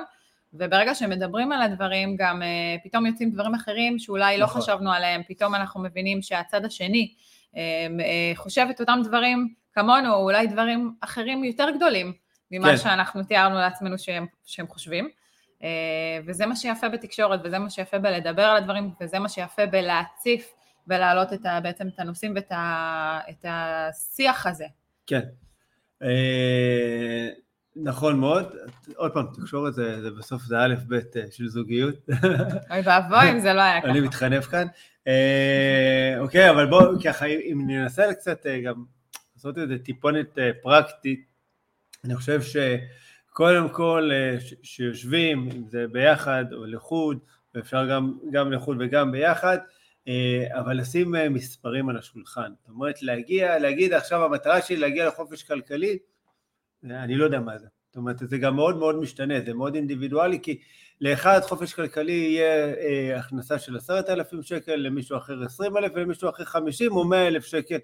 וברגע 0.54 0.96
שמדברים 0.96 1.52
על 1.52 1.62
הדברים 1.62 2.16
גם 2.16 2.42
אה, 2.42 2.76
פתאום 2.84 3.06
יוצאים 3.06 3.32
דברים 3.32 3.56
אחרים 3.56 4.00
שאולי 4.00 4.38
לא 4.38 4.46
נכון. 4.46 4.58
לא 4.58 4.64
חשבנו 4.64 4.92
עליהם, 4.92 5.22
פתאום 5.28 5.56
אנחנו 5.56 5.84
מבינים 5.84 6.22
שהצד 6.22 6.66
השני 6.66 7.14
אה, 7.56 7.62
חושב 8.36 8.68
את 8.70 8.80
אותם 8.80 9.00
דברים 9.04 9.54
כמונו, 9.74 10.14
או 10.14 10.24
אולי 10.24 10.48
דברים 10.48 10.94
אחרים 11.02 11.44
יותר 11.44 11.68
גדולים 11.76 12.14
ממה 12.52 12.68
כן. 12.68 12.78
שאנחנו 12.78 13.24
תיארנו 13.24 13.56
לעצמנו 13.56 14.00
שהם, 14.00 14.26
שהם 14.46 14.68
חושבים. 14.68 15.10
וזה 16.26 16.46
מה 16.46 16.56
שיפה 16.56 16.90
בתקשורת, 16.90 17.40
וזה 17.44 17.60
מה 17.60 17.70
שיפה 17.70 18.00
בלדבר 18.00 18.42
על 18.42 18.58
הדברים, 18.58 18.92
וזה 19.02 19.20
מה 19.20 19.30
שיפה 19.30 19.66
בלהציף 19.66 20.54
ולהעלות 20.88 21.34
את 21.34 21.46
ה, 21.46 21.60
בעצם 21.60 21.88
את 21.88 22.00
הנושאים 22.00 22.34
ואת 22.36 22.52
ה, 22.52 23.20
את 23.30 23.46
השיח 23.50 24.48
הזה. 24.48 24.66
כן. 25.08 25.22
אה, 26.04 27.28
נכון 27.76 28.20
מאוד. 28.20 28.56
עוד 28.96 29.12
פעם, 29.14 29.26
תקשורת 29.34 29.74
זה, 29.74 30.02
זה 30.02 30.12
בסוף 30.12 30.42
זה 30.42 30.60
א' 30.60 30.76
ב' 30.88 30.94
אה, 30.94 31.24
של 31.32 31.48
זוגיות. 31.48 31.96
אוי 32.72 32.82
ואבוי 32.86 33.32
אם 33.32 33.40
זה 33.40 33.54
לא 33.54 33.62
היה 33.62 33.80
ככה. 33.82 33.92
אני 33.92 34.00
מתחנף 34.00 34.46
כאן. 34.46 34.68
אה, 35.08 36.16
אוקיי, 36.20 36.50
אבל 36.50 36.66
בואו 36.66 36.92
ככה, 37.04 37.26
אם 37.26 37.64
ננסה 37.68 38.14
קצת 38.14 38.46
אה, 38.46 38.62
גם 38.62 38.84
לעשות 39.36 39.58
איזה 39.58 39.78
טיפונת 39.80 40.40
אה, 40.40 40.52
פרקטית, 40.62 41.26
אני 42.08 42.16
חושב 42.16 42.42
שקודם 42.42 43.70
כל 43.70 44.10
אה, 44.14 44.38
שיושבים, 44.64 45.50
אם 45.56 45.68
זה 45.70 45.86
ביחד 45.92 46.46
או 46.54 46.66
לחוד, 46.66 47.20
ואפשר 47.56 47.90
גם, 47.90 48.18
גם 48.32 48.52
לחוד 48.52 48.78
וגם 48.80 49.12
ביחד, 49.12 49.58
אה, 50.08 50.46
אבל 50.60 50.78
לשים 50.78 51.16
אה, 51.16 51.30
מספרים 51.30 51.90
על 51.90 51.98
השולחן. 51.98 52.52
זאת 52.60 52.70
אומרת, 52.70 53.02
להגיע, 53.02 53.60
להגיד 53.60 53.94
עכשיו 53.94 54.26
המטרה 54.26 54.62
שלי 54.62 54.78
להגיע 54.78 55.08
לחופש 55.08 55.44
כלכלי, 55.44 55.98
אני 56.84 57.16
לא 57.16 57.26
יודע 57.26 57.40
מה 57.40 57.58
זה. 57.58 57.68
זאת 57.88 57.96
אומרת, 57.96 58.20
זה 58.20 58.38
גם 58.38 58.56
מאוד 58.56 58.78
מאוד 58.78 58.96
משתנה, 58.96 59.42
זה 59.46 59.54
מאוד 59.54 59.76
אינדיבידואלי, 59.76 60.40
כי 60.44 60.60
לאחד 61.02 61.40
חופש 61.44 61.74
כלכלי 61.74 62.14
יהיה 62.14 62.74
אה, 62.74 63.20
הכנסה 63.20 63.60
של 63.60 63.78
עשרת 63.78 64.10
אלפים 64.10 64.44
שקל, 64.44 64.76
למישהו 64.76 65.18
אחר 65.18 65.44
עשרים 65.44 65.78
אלף 65.78 65.92
ולמישהו 65.96 66.30
אחר 66.30 66.46
חמישים 66.46 66.92
או 66.92 67.04
מאה 67.04 67.28
אלף 67.28 67.46
שקל 67.46 67.78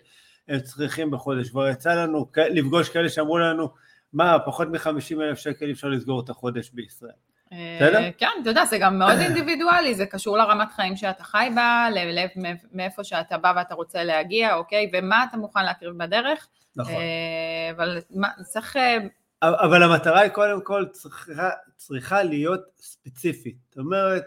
הם 0.48 0.60
צריכים 0.60 1.12
בחודש. 1.12 1.50
כבר 1.50 1.68
יצא 1.68 1.94
לנו 1.94 2.32
לפגוש 2.38 2.90
כאלה 2.90 3.10
שאמרו 3.10 3.38
לנו, 3.38 3.70
מה, 4.14 4.38
פחות 4.46 4.68
מחמישים 4.72 5.22
אלף 5.22 5.38
שקל 5.38 5.66
אי 5.66 5.72
אפשר 5.72 5.88
לסגור 5.88 6.22
את 6.24 6.30
החודש 6.30 6.70
בישראל. 6.74 7.12
בסדר? 7.52 7.98
אה, 7.98 8.10
כן, 8.18 8.28
אתה 8.42 8.50
יודע, 8.50 8.66
זה 8.66 8.78
גם 8.78 9.00
מאוד 9.00 9.18
אינדיבידואלי, 9.20 9.96
זה 9.96 10.06
קשור 10.06 10.38
לרמת 10.38 10.72
חיים 10.72 10.96
שאתה 10.96 11.24
חי 11.24 11.50
בה, 11.56 11.88
ללב 11.92 12.30
מאיפה 12.72 13.04
שאתה 13.04 13.38
בא 13.38 13.54
ואתה 13.56 13.76
רוצה 13.76 14.04
להגיע, 14.04 14.56
אוקיי? 14.56 14.92
ומה 14.94 15.26
אתה 15.30 15.38
מוכן 15.38 15.66
להקריב 15.66 15.98
בדרך. 15.98 16.48
נכון. 16.76 16.94
אה, 16.94 17.72
אבל 17.72 17.98
מה, 18.16 18.28
צריך... 18.44 18.78
אה, 18.78 18.98
אבל 19.42 19.84
המטרה 19.84 20.20
היא 20.20 20.32
קודם 20.32 20.64
כל 20.64 20.86
צריכה, 20.92 21.50
צריכה 21.78 22.24
להיות 22.24 22.62
ספציפית. 22.78 23.56
זאת 23.70 23.78
אומרת, 23.78 24.26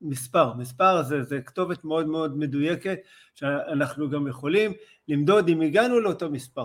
מספר, 0.00 0.54
מספר 0.54 1.02
זה, 1.02 1.22
זה 1.22 1.40
כתובת 1.40 1.84
מאוד 1.84 2.06
מאוד 2.06 2.38
מדויקת, 2.38 2.98
שאנחנו 3.34 4.10
גם 4.10 4.26
יכולים 4.28 4.72
למדוד 5.08 5.48
אם 5.48 5.60
הגענו 5.60 6.00
לאותו 6.00 6.30
מספר. 6.30 6.64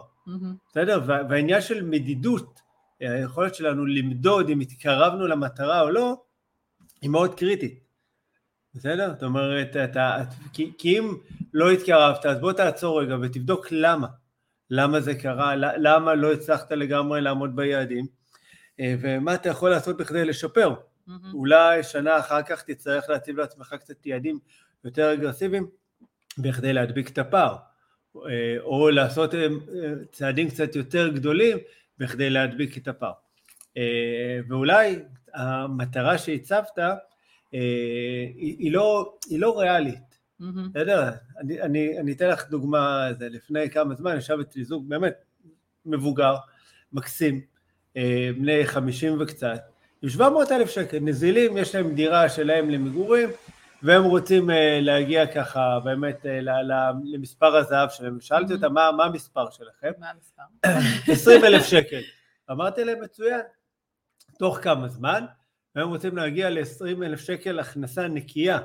בסדר? 0.70 1.02
והעניין 1.06 1.62
של 1.62 1.84
מדידות, 1.84 2.60
היכולת 3.00 3.56
שלנו 3.56 3.86
למדוד 3.86 4.50
אם 4.50 4.60
התקרבנו 4.60 5.28
למטרה 5.28 5.82
או 5.82 5.90
לא, 5.90 6.22
היא 7.02 7.10
מאוד 7.10 7.36
קריטית. 7.36 7.80
בסדר? 8.76 9.14
זאת 9.14 9.24
אומרת, 9.24 9.76
אתה, 9.76 10.24
כי, 10.54 10.72
כי 10.78 11.00
אם 11.00 11.14
לא 11.54 11.72
התקרבת, 11.72 12.26
אז 12.26 12.40
בוא 12.40 12.54
תעצור 12.54 13.02
רגע 13.02 13.16
ותבדוק 13.22 13.68
למה. 13.72 14.08
למה 14.70 15.02
זה 15.02 15.16
קרה, 15.16 15.56
למה 15.56 16.14
לא 16.14 16.34
הצלחת 16.34 16.72
לגמרי 16.72 17.22
לעמוד 17.22 17.56
ביעדים, 17.56 18.06
אה, 18.80 18.96
ומה 19.02 19.36
אתה 19.36 19.50
יכול 19.50 19.70
לעשות 19.70 19.98
בכדי 19.98 20.26
לשפר. 20.26 20.74
Mm-hmm. 21.08 21.34
אולי 21.34 21.84
שנה 21.84 22.20
אחר 22.20 22.42
כך 22.42 22.62
תצטרך 22.62 23.10
להציב 23.10 23.38
לעצמך 23.38 23.76
קצת 23.80 24.06
יעדים 24.06 24.40
יותר 24.84 25.14
אגרסיביים 25.14 25.68
בכדי 26.38 26.74
להדביק 26.74 27.10
את 27.10 27.18
הפער, 27.18 27.56
אה, 28.16 28.22
או 28.60 28.90
לעשות 28.90 29.36
אה, 29.36 29.48
צעדים 30.12 30.50
קצת 30.50 30.76
יותר 30.76 31.08
גדולים 31.08 31.58
בכדי 31.98 32.30
להדביק 32.30 32.78
את 32.78 32.88
הפער. 32.88 33.14
ואולי 34.50 35.00
המטרה 35.34 36.18
שהצבת 36.18 36.80
היא, 37.52 38.56
היא, 38.60 38.72
לא, 38.72 39.14
היא 39.30 39.40
לא 39.40 39.60
ריאלית, 39.60 40.20
בסדר? 40.40 41.10
Mm-hmm. 41.10 41.40
אני, 41.40 41.62
אני, 41.62 42.00
אני 42.00 42.12
אתן 42.12 42.30
לך 42.30 42.50
דוגמה, 42.50 43.08
זה 43.20 43.30
לפני 43.30 43.70
כמה 43.70 43.96
זמן 43.96 44.18
ישב 44.18 44.38
אצלי 44.42 44.64
זוג 44.64 44.90
באמת 44.90 45.14
מבוגר, 45.86 46.36
מקסים, 46.94 47.42
בני 48.38 48.66
חמישים 48.66 49.22
וקצת, 49.22 49.62
עם 50.04 50.10
700 50.10 50.52
אלף 50.52 50.70
שקל, 50.70 51.00
נזילים, 51.02 51.58
יש 51.58 51.76
להם 51.76 51.96
דירה 51.96 52.30
שלהם 52.30 52.70
למגורים, 52.70 53.30
והם 53.84 54.04
רוצים 54.04 54.50
uh, 54.50 54.54
להגיע 54.82 55.28
ככה 55.28 55.80
באמת 55.84 56.26
uh, 56.26 56.28
למספר 57.04 57.56
הזהב 57.56 57.90
שלהם. 57.90 58.22
שאלתי 58.22 58.54
אותם, 58.54 58.74
מה, 58.74 58.92
מה 58.92 59.06
המספר 59.06 59.50
שלכם? 59.50 59.92
מה 60.00 60.10
המספר? 60.10 60.44
20 61.14 61.46
אלף 61.46 61.66
שקל. 61.66 62.02
אמרתי 62.52 62.84
להם, 62.84 63.02
מצוין. 63.02 63.42
תוך 64.40 64.60
כמה 64.62 64.88
זמן? 64.88 65.26
והם 65.76 65.90
רוצים 65.90 66.18
להגיע 66.18 66.50
ל-20 66.50 67.04
אלף 67.04 67.20
שקל 67.20 67.60
הכנסה 67.60 68.08
נקייה, 68.08 68.60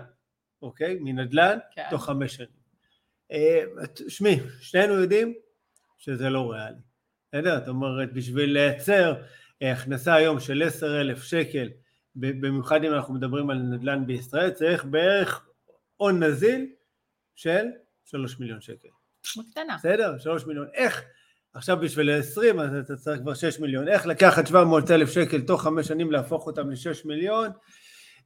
אוקיי? 0.63 0.99
מנדל"ן, 1.01 1.59
כן. 1.75 1.87
תוך 1.91 2.05
חמש 2.05 2.35
שנים. 2.35 2.49
Uh, 3.33 4.09
שמי, 4.09 4.41
שנינו 4.61 4.95
יודעים 4.95 5.35
שזה 5.99 6.31
לא 6.31 6.51
ריאלי. 6.53 6.81
בסדר? 7.29 7.59
זאת 7.59 7.69
אומרת, 7.69 8.13
בשביל 8.13 8.53
לייצר 8.53 9.15
הכנסה 9.63 10.15
היום 10.15 10.41
של 10.41 10.63
10,000 10.63 11.23
שקל, 11.23 11.69
במיוחד 12.15 12.85
אם 12.85 12.93
אנחנו 12.93 13.15
מדברים 13.15 13.51
על 13.51 13.59
נדל"ן 13.59 14.07
בישראל, 14.07 14.51
צריך 14.51 14.85
בערך 14.85 15.47
הון 15.97 16.23
נזיל 16.23 16.67
של 17.35 17.67
3 18.05 18.41
מיליון 18.41 18.61
שקל. 18.61 18.89
בקטנה. 19.39 19.77
בסדר? 19.77 20.19
3 20.19 20.47
מיליון. 20.47 20.67
איך? 20.75 21.03
עכשיו 21.55 21.77
בשביל 21.81 22.11
20 22.11 22.61
אז 22.61 22.75
אתה 22.75 22.97
צריך 22.97 23.21
כבר 23.21 23.35
6 23.35 23.61
מיליון. 23.61 23.89
איך 23.89 24.07
לקחת 24.07 24.47
700,000 24.47 25.09
שקל 25.09 25.41
תוך 25.41 25.63
5 25.63 25.89
שנים 25.89 26.13
להפוך 26.13 26.47
אותם 26.47 26.71
ל-6 26.71 27.01
מיליון? 27.05 27.51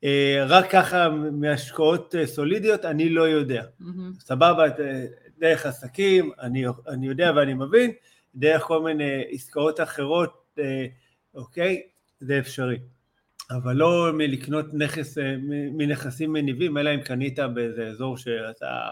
אה, 0.04 0.44
רק 0.48 0.70
ככה 0.70 1.08
מהשקעות 1.32 2.14
אה, 2.14 2.26
סולידיות, 2.26 2.84
אני 2.84 3.08
לא 3.08 3.28
יודע. 3.28 3.62
Mm-hmm. 3.62 4.20
סבבה, 4.20 4.64
אה, 4.64 5.04
דרך 5.38 5.66
עסקים, 5.66 6.30
אני, 6.40 6.64
אני 6.88 7.06
יודע 7.06 7.32
ואני 7.36 7.54
מבין, 7.54 7.92
דרך 8.34 8.62
כל 8.62 8.82
מיני 8.82 9.24
עסקאות 9.30 9.80
אחרות, 9.80 10.58
אוקיי? 11.34 11.82
זה 12.20 12.38
אפשרי. 12.38 12.78
אבל 13.50 13.76
לא 13.76 14.10
מלקנות 14.14 14.66
נכס, 14.74 15.18
אה, 15.18 15.36
מנכסים 15.72 16.32
מניבים, 16.32 16.78
אלא 16.78 16.94
אם 16.94 17.00
קנית 17.00 17.38
באיזה 17.38 17.86
אזור 17.86 18.16
שאתה, 18.16 18.88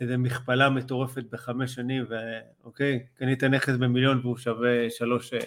איזה 0.00 0.16
מכפלה 0.16 0.70
מטורפת 0.70 1.24
בחמש 1.30 1.74
שנים, 1.74 2.04
ואוקיי, 2.08 3.06
קנית 3.14 3.44
נכס 3.44 3.76
במיליון 3.76 4.20
והוא 4.22 4.36
שווה 4.36 4.90
שלוש 4.90 5.32
אה, 5.32 5.38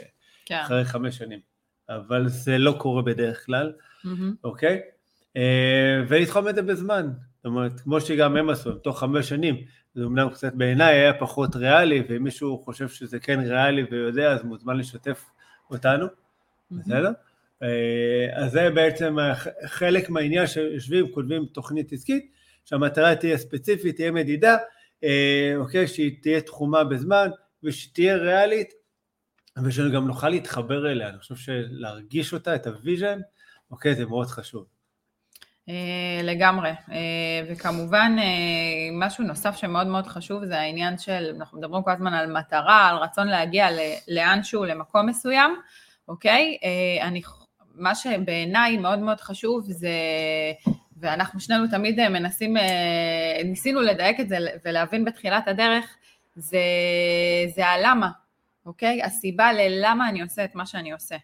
כן. 0.46 0.60
אחרי 0.64 0.86
חמש 0.86 1.18
שנים. 1.18 1.40
אבל 1.90 2.28
זה 2.28 2.58
לא 2.58 2.76
קורה 2.80 3.02
בדרך 3.02 3.46
כלל, 3.46 3.74
mm-hmm. 4.06 4.10
אוקיי? 4.44 4.82
אה, 5.38 6.04
ולתחום 6.08 6.48
את 6.48 6.56
זה 6.56 6.62
בזמן. 6.62 7.10
זאת 7.36 7.46
אומרת, 7.46 7.80
כמו 7.80 8.02
שגם 8.02 8.38
הם 8.38 8.50
עשו, 8.50 8.72
תוך 8.72 9.00
חמש 9.00 9.30
שנים, 9.30 9.56
זה 9.96 10.04
אמנם 10.04 10.30
קצת 10.30 10.54
בעיניי 10.54 10.96
היה 10.96 11.14
פחות 11.14 11.56
ריאלי, 11.56 12.04
ואם 12.10 12.24
מישהו 12.24 12.58
חושב 12.58 12.90
שזה 12.90 13.20
כן 13.20 13.40
ריאלי 13.40 13.84
ויודע, 13.92 14.32
אז 14.32 14.44
מוזמן 14.44 14.78
לשתף 14.78 15.26
אותנו, 15.72 16.08
בסדר? 16.72 17.12
אה, 17.64 18.28
אז 18.34 18.52
זה 18.52 18.70
בעצם 18.70 19.16
חלק 19.66 20.10
מהעניין 20.10 20.48
שיושבים, 20.48 21.12
כותבים 21.12 21.46
תוכנית 21.46 21.94
עסקית, 21.94 22.32
שהמטרה 22.66 23.16
תהיה 23.16 23.38
ספציפית, 23.38 23.96
תהיה 23.96 24.12
מדידה, 24.12 24.58
אה, 25.04 25.54
אוקיי, 25.56 25.88
שהיא 25.88 26.22
תהיה 26.22 26.42
תחומה 26.42 26.84
בזמן 26.84 27.30
ושתהיה 27.64 28.18
ריאלית, 28.18 28.74
ושגם 29.64 30.08
נוכל 30.08 30.30
להתחבר 30.30 30.92
אליה, 30.92 31.10
אני 31.10 31.20
חושב 31.20 31.36
שלהרגיש 31.36 32.34
אותה, 32.34 32.56
את 32.56 32.68
ה 32.68 32.74
vision, 32.74 33.20
אוקיי, 33.72 33.96
זה 33.96 34.06
מאוד 34.06 34.28
חשוב. 34.28 34.66
אה, 35.70 36.24
לגמרי, 36.24 36.72
וכמובן 37.50 38.16
משהו 38.94 39.24
נוסף 39.24 39.56
שמאוד 39.58 39.88
מאוד 39.88 40.08
חשוב 40.08 40.46
זה 40.46 40.60
העניין 40.60 40.98
של, 40.98 41.36
אנחנו 41.38 41.58
מדברים 41.58 41.84
כל 41.84 41.92
הזמן 41.92 42.14
על 42.14 42.38
מטרה, 42.38 42.90
על 42.90 42.98
רצון 42.98 43.28
להגיע 43.28 43.68
לאנשהו, 44.08 44.66
למקום 44.66 45.06
מסוים, 45.06 45.56
אוקיי? 46.08 46.58
אה, 46.64 47.08
אני, 47.08 47.22
מה 47.76 47.96
שבעיניי 47.96 48.78
מאוד 48.78 49.00
מאוד 49.00 49.22
חשוב 49.22 49.66
זה, 49.72 49.90
ואנחנו 50.98 51.40
שנינו 51.40 51.68
תמיד 51.68 52.00
אה, 52.00 52.10
מנסים, 52.10 52.58
אה, 52.58 53.42
ניסינו 53.46 53.82
לדייק 53.82 54.20
את 54.20 54.30
זה 54.30 54.38
ולהבין 54.66 55.06
בתחילת 55.06 55.48
הדרך, 55.48 55.96
זה, 56.36 56.60
זה 57.56 57.68
הלמה, 57.68 58.10
אוקיי? 58.66 59.04
הסיבה 59.04 59.54
ללמה 59.54 60.10
אני 60.10 60.22
עושה 60.22 60.46
את 60.46 60.56
מה 60.56 60.66
שאני 60.66 60.92
עושה. 60.92 61.16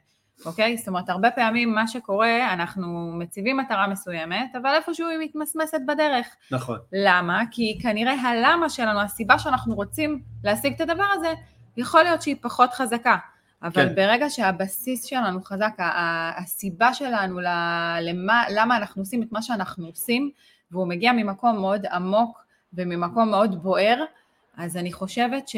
אוקיי? 0.46 0.78
זאת 0.78 0.88
אומרת, 0.88 1.10
הרבה 1.10 1.32
פעמים 1.32 1.76
מה 1.76 1.88
שקורה, 1.88 2.54
אנחנו 2.54 3.12
מציבים 3.14 3.58
מטרה 3.58 3.88
מסוימת, 3.88 4.56
אבל 4.62 4.70
איפשהו 4.76 5.08
היא 5.08 5.18
מתמסמסת 5.22 5.80
בדרך. 5.88 6.28
נכון. 6.52 6.78
למה? 6.94 7.42
כי 7.52 7.80
כנראה 7.82 8.14
הלמה 8.14 8.70
שלנו, 8.70 9.02
הסיבה 9.02 9.40
שאנחנו 9.40 9.76
רוצים 9.76 10.22
להשיג 10.44 10.74
את 10.74 10.82
הדבר 10.82 11.08
הזה, 11.14 11.34
יכול 11.78 12.04
להיות 12.04 12.22
שהיא 12.22 12.36
פחות 12.42 12.74
חזקה. 12.74 13.18
אבל 13.64 13.90
כן. 13.90 13.96
ברגע 13.96 14.30
שהבסיס 14.30 15.06
שלנו 15.06 15.44
חזק, 15.44 15.74
הסיבה 16.38 16.94
שלנו 16.94 17.40
למה, 18.02 18.44
למה 18.50 18.78
אנחנו 18.78 19.02
עושים 19.02 19.24
את 19.24 19.32
מה 19.32 19.42
שאנחנו 19.42 19.88
עושים, 19.88 20.32
והוא 20.72 20.88
מגיע 20.88 21.12
ממקום 21.12 21.56
מאוד 21.56 21.86
עמוק 21.86 22.46
וממקום 22.74 23.30
מאוד 23.30 23.64
בוער, 23.64 24.04
אז 24.58 24.78
אני 24.78 24.94
חושבת 24.94 25.48
ש, 25.48 25.56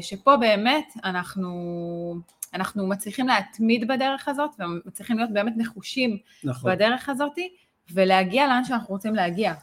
שפה 0.00 0.36
באמת 0.36 0.92
אנחנו, 1.04 2.20
אנחנו 2.56 2.86
מצליחים 2.86 3.28
להתמיד 3.28 3.88
בדרך 3.88 4.28
הזאת, 4.28 4.50
ומצליחים 4.58 5.18
להיות 5.18 5.32
באמת 5.32 5.52
נחושים 5.56 6.18
נכון. 6.44 6.72
בדרך 6.72 7.08
הזאת, 7.08 7.38
ולהגיע 7.94 8.46
לאן 8.46 8.64
שאנחנו 8.64 8.94
רוצים 8.94 9.14
להגיע. 9.14 9.54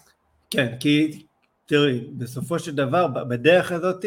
כן, 0.49 0.75
כי 0.79 1.25
תראי, 1.65 1.99
בסופו 2.17 2.59
של 2.59 2.75
דבר, 2.75 3.07
בדרך 3.07 3.71
הזאת, 3.71 4.05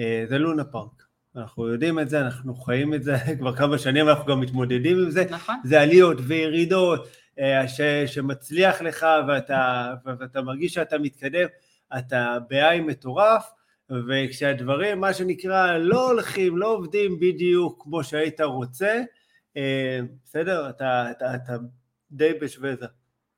אה, 0.00 0.24
זה 0.28 0.38
לונה 0.38 0.64
פארק. 0.64 1.02
אנחנו 1.36 1.68
יודעים 1.68 1.98
את 1.98 2.08
זה, 2.08 2.20
אנחנו 2.20 2.54
חיים 2.54 2.94
את 2.94 3.02
זה 3.02 3.16
כבר 3.38 3.56
כמה 3.56 3.78
שנים, 3.78 4.08
אנחנו 4.08 4.26
גם 4.26 4.40
מתמודדים 4.40 4.98
עם 4.98 5.10
זה. 5.10 5.24
נכון. 5.30 5.54
זה 5.64 5.80
עליות 5.80 6.18
וירידות, 6.26 7.08
אה, 7.38 7.68
ש, 7.68 7.80
שמצליח 8.06 8.82
לך 8.82 9.06
ואתה, 9.28 9.94
ואתה 10.04 10.42
מרגיש 10.42 10.74
שאתה 10.74 10.98
מתקדם, 10.98 11.46
אתה 11.98 12.38
בהיי 12.50 12.80
מטורף, 12.80 13.50
וכשהדברים, 14.08 15.00
מה 15.00 15.14
שנקרא, 15.14 15.76
לא 15.78 16.10
הולכים, 16.10 16.58
לא 16.58 16.66
עובדים 16.66 17.20
בדיוק 17.20 17.82
כמו 17.82 18.04
שהיית 18.04 18.40
רוצה, 18.40 19.02
אה, 19.56 20.00
בסדר? 20.24 20.70
אתה, 20.70 21.10
אתה, 21.10 21.34
אתה 21.34 21.56
די 22.10 22.32
בשוויזה. 22.40 22.86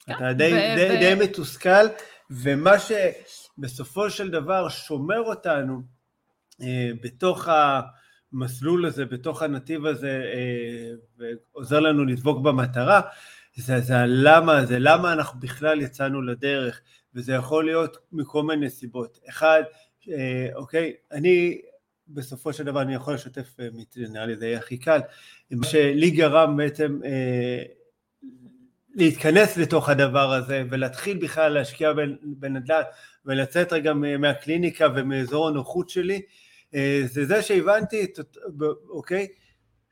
כן, 0.06 0.12
אתה 0.12 0.32
די, 0.32 0.52
ו- 0.52 0.76
די, 0.76 0.88
ו- 0.90 1.00
די 1.00 1.14
מתוסכל, 1.24 1.86
ומה 2.30 2.72
שבסופו 2.78 4.10
של 4.10 4.30
דבר 4.30 4.68
שומר 4.68 5.20
אותנו, 5.20 5.82
אה, 6.62 6.90
בתוך 7.02 7.48
המסלול 8.32 8.86
הזה, 8.86 9.04
בתוך 9.04 9.42
הנתיב 9.42 9.86
הזה, 9.86 10.22
אה, 10.34 10.90
ועוזר 11.54 11.80
לנו 11.80 12.04
לדבוק 12.04 12.42
במטרה, 12.42 13.00
זה, 13.56 13.80
זה 13.80 13.96
הלמה, 13.98 14.64
זה 14.64 14.78
למה 14.78 15.12
אנחנו 15.12 15.40
בכלל 15.40 15.80
יצאנו 15.80 16.22
לדרך, 16.22 16.80
וזה 17.14 17.32
יכול 17.32 17.64
להיות 17.64 17.96
מכל 18.12 18.42
מיני 18.42 18.70
סיבות. 18.70 19.18
אחד, 19.28 19.62
אוקיי, 20.54 20.92
אני 21.12 21.60
בסופו 22.08 22.52
של 22.52 22.64
דבר 22.64 22.82
אני 22.82 22.94
יכול 22.94 23.14
לשתף, 23.14 23.56
נראה 23.96 24.26
לי 24.26 24.36
זה 24.36 24.46
יהיה 24.46 24.58
הכי 24.58 24.78
קל, 24.78 25.00
מה 25.50 25.66
שלי 25.66 26.10
גרם 26.10 26.56
בעצם 26.56 27.00
להתכנס 28.94 29.56
לתוך 29.56 29.88
הדבר 29.88 30.32
הזה 30.32 30.62
ולהתחיל 30.70 31.18
בכלל 31.18 31.52
להשקיע 31.52 31.92
בנדל"ן 32.22 32.82
ולצאת 33.26 33.72
רגע 33.72 33.92
מהקליניקה 33.94 34.88
ומאזור 34.96 35.48
הנוחות 35.48 35.88
שלי 35.88 36.22
אה, 36.74 37.02
זה 37.04 37.26
זה 37.26 37.42
שהבנתי, 37.42 38.06
אוקיי, 38.88 39.26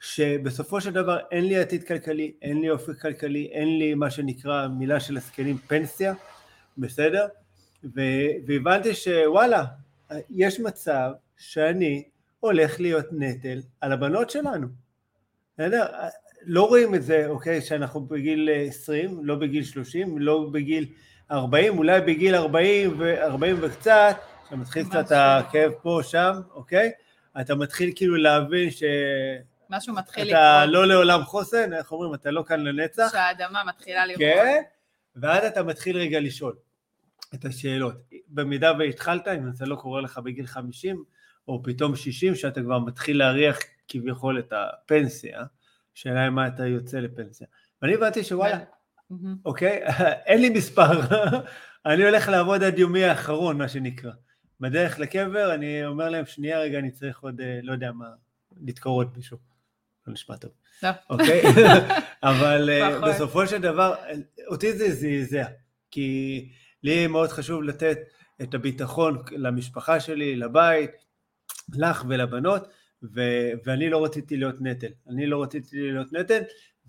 שבסופו 0.01 0.81
של 0.81 0.93
דבר 0.93 1.19
אין 1.31 1.45
לי 1.45 1.59
עתיד 1.59 1.85
כלכלי, 1.85 2.33
אין 2.43 2.61
לי 2.61 2.71
אופק 2.71 3.01
כלכלי, 3.01 3.49
אין 3.53 3.79
לי 3.79 3.95
מה 3.95 4.11
שנקרא 4.11 4.69
מילה 4.69 5.01
של 5.01 5.17
הזקנים 5.17 5.59
פנסיה, 5.59 6.15
בסדר? 6.79 7.27
והבנתי 8.47 8.95
שוואלה, 8.95 9.65
יש 10.31 10.61
מצב 10.61 11.11
שאני 11.37 12.05
הולך 12.41 12.81
להיות 12.81 13.07
נטל 13.13 13.61
על 13.81 13.93
הבנות 13.93 14.31
שלנו. 14.31 14.67
בסדר? 15.55 15.87
לא 16.43 16.69
רואים 16.69 16.95
את 16.95 17.03
זה, 17.03 17.27
אוקיי, 17.27 17.61
שאנחנו 17.61 18.01
בגיל 18.01 18.49
20, 18.69 19.21
לא 19.23 19.35
בגיל 19.35 19.65
30, 19.65 20.19
לא 20.19 20.49
בגיל 20.53 20.87
40, 21.31 21.79
אולי 21.79 22.01
בגיל 22.01 22.35
40 22.35 22.95
ו-40 22.99 23.57
וקצת, 23.61 24.17
שמתחיל 24.51 24.85
קצת 24.85 25.13
הכאב 25.15 25.73
פה, 25.83 26.01
שם, 26.03 26.33
אוקיי? 26.55 26.93
אתה 27.41 27.55
מתחיל 27.55 27.93
כאילו 27.95 28.17
להבין 28.17 28.71
ש... 28.71 28.83
משהו 29.71 29.95
מתחיל 29.95 30.25
לקרות. 30.25 30.39
אתה 30.39 30.67
לא 30.67 30.87
לעולם 30.87 31.23
חוסן, 31.23 31.73
איך 31.73 31.93
אומרים, 31.93 32.15
אתה 32.15 32.31
לא 32.31 32.45
כאן 32.47 32.61
לנצח. 32.61 33.09
שהאדמה 33.13 33.65
מתחילה 33.65 34.07
לראות. 34.07 34.21
כן, 34.21 34.63
ואז 35.17 35.45
אתה 35.45 35.63
מתחיל 35.63 35.97
רגע 35.97 36.21
לשאול 36.21 36.57
את 37.35 37.45
השאלות. 37.45 37.95
במידה 38.29 38.73
והתחלת, 38.79 39.29
אם 39.29 39.53
זה 39.53 39.67
לא 39.67 39.77
קורה 39.77 40.01
לך 40.01 40.19
בגיל 40.19 40.47
50, 40.47 41.05
או 41.49 41.63
פתאום 41.63 41.97
60, 41.97 42.35
שאתה 42.35 42.63
כבר 42.63 42.79
מתחיל 42.79 43.19
להריח 43.19 43.59
כביכול 43.89 44.39
את 44.39 44.53
הפנסיה, 44.57 45.43
שאלה 45.95 46.23
היא 46.23 46.31
מה 46.31 46.47
אתה 46.47 46.67
יוצא 46.67 46.99
לפנסיה. 46.99 47.47
ואני 47.83 47.95
הבנתי 47.95 48.25
שוואלה, 48.25 48.59
אוקיי, 49.45 49.83
אין 50.27 50.41
לי 50.41 50.51
מספר, 50.51 51.01
אני 51.87 52.05
הולך 52.05 52.29
לעבוד 52.29 52.63
עד 52.63 52.79
יומי 52.79 53.05
האחרון, 53.05 53.59
מה 53.59 53.69
שנקרא. 53.69 54.11
בדרך 54.61 54.99
לקבר, 54.99 55.55
אני 55.55 55.87
אומר 55.87 56.09
להם, 56.09 56.27
שנייה 56.27 56.61
רגע, 56.61 56.79
אני 56.79 56.91
צריך 56.91 57.21
עוד, 57.21 57.41
אה, 57.41 57.61
לא 57.63 57.73
יודע 57.73 57.93
מה, 57.93 58.07
לדקור 58.61 58.97
עוד 58.97 59.17
מישהו. 59.17 59.39
לא 60.07 60.13
נשמע 60.13 60.37
טוב. 60.37 60.51
לא. 60.83 60.89
אוקיי? 61.11 61.43
אבל 62.23 62.71
אה, 62.71 63.01
בסופו 63.01 63.47
של 63.47 63.61
דבר, 63.61 63.95
אותי 64.49 64.73
זה 64.73 64.95
זעזע, 64.95 65.47
כי 65.91 66.49
לי 66.83 67.07
מאוד 67.07 67.29
חשוב 67.29 67.63
לתת 67.63 67.99
את 68.43 68.55
הביטחון 68.55 69.23
למשפחה 69.33 70.01
שלי, 70.01 70.37
לבית, 70.37 70.91
לך 71.75 72.05
ולבנות, 72.09 72.69
ו- 73.03 73.51
ואני 73.65 73.91
לא 73.91 74.05
רציתי 74.05 74.37
להיות 74.37 74.61
נטל. 74.61 74.93
אני 75.09 75.27
לא 75.27 75.43
רציתי 75.43 75.77
להיות 75.93 76.13
נטל, 76.13 76.43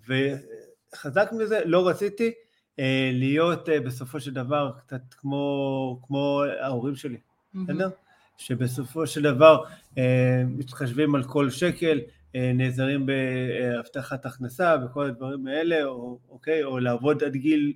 וחזק 0.08 1.30
מזה, 1.32 1.60
לא 1.66 1.88
רציתי 1.88 2.32
אה, 2.80 3.12
להיות 3.14 3.70
אה, 3.70 3.80
בסופו 3.80 4.20
של 4.20 4.34
דבר 4.34 4.72
קצת 4.78 5.02
כמו, 5.18 6.00
כמו 6.08 6.44
ההורים 6.62 6.96
שלי, 6.96 7.18
בסדר? 7.54 7.88
Mm-hmm. 7.88 8.12
שבסופו 8.38 9.08
של 9.08 9.22
דבר 9.22 9.64
אה, 9.98 10.44
מתחשבים 10.48 11.16
על 11.16 11.24
כל 11.24 11.50
שקל, 11.50 12.00
אה, 12.36 12.52
נעזרים 12.54 13.06
בהבטחת 13.06 14.26
הכנסה 14.26 14.76
וכל 14.86 15.06
הדברים 15.06 15.48
האלה, 15.48 15.84
או, 15.84 16.20
אוקיי, 16.30 16.64
או 16.64 16.80
לעבוד 16.80 17.24
עד 17.24 17.36
גיל 17.36 17.74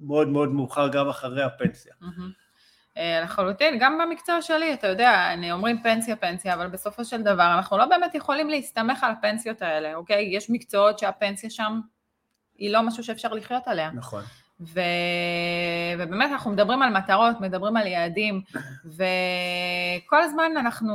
מאוד 0.00 0.28
מאוד 0.28 0.48
מאוחר 0.48 0.88
גם 0.88 1.08
אחרי 1.08 1.42
הפנסיה. 1.42 1.92
Mm-hmm. 2.02 2.44
לחלוטין, 3.24 3.78
גם 3.80 3.98
במקצוע 3.98 4.42
שלי, 4.42 4.74
אתה 4.74 4.86
יודע, 4.86 5.32
אני 5.32 5.52
אומרים 5.52 5.82
פנסיה 5.82 6.16
פנסיה, 6.16 6.54
אבל 6.54 6.66
בסופו 6.66 7.04
של 7.04 7.22
דבר 7.22 7.54
אנחנו 7.54 7.78
לא 7.78 7.84
באמת 7.86 8.14
יכולים 8.14 8.50
להסתמך 8.50 9.04
על 9.04 9.12
הפנסיות 9.12 9.62
האלה, 9.62 9.94
אוקיי? 9.94 10.36
יש 10.36 10.50
מקצועות 10.50 10.98
שהפנסיה 10.98 11.50
שם 11.50 11.80
היא 12.58 12.72
לא 12.72 12.82
משהו 12.82 13.04
שאפשר 13.04 13.32
לחיות 13.32 13.68
עליה. 13.68 13.90
נכון. 13.90 14.22
ו... 14.60 14.80
ובאמת 15.98 16.30
אנחנו 16.30 16.50
מדברים 16.50 16.82
על 16.82 16.92
מטרות, 16.92 17.40
מדברים 17.40 17.76
על 17.76 17.86
יעדים, 17.86 18.40
וכל 18.84 20.22
הזמן 20.22 20.50
אנחנו, 20.56 20.94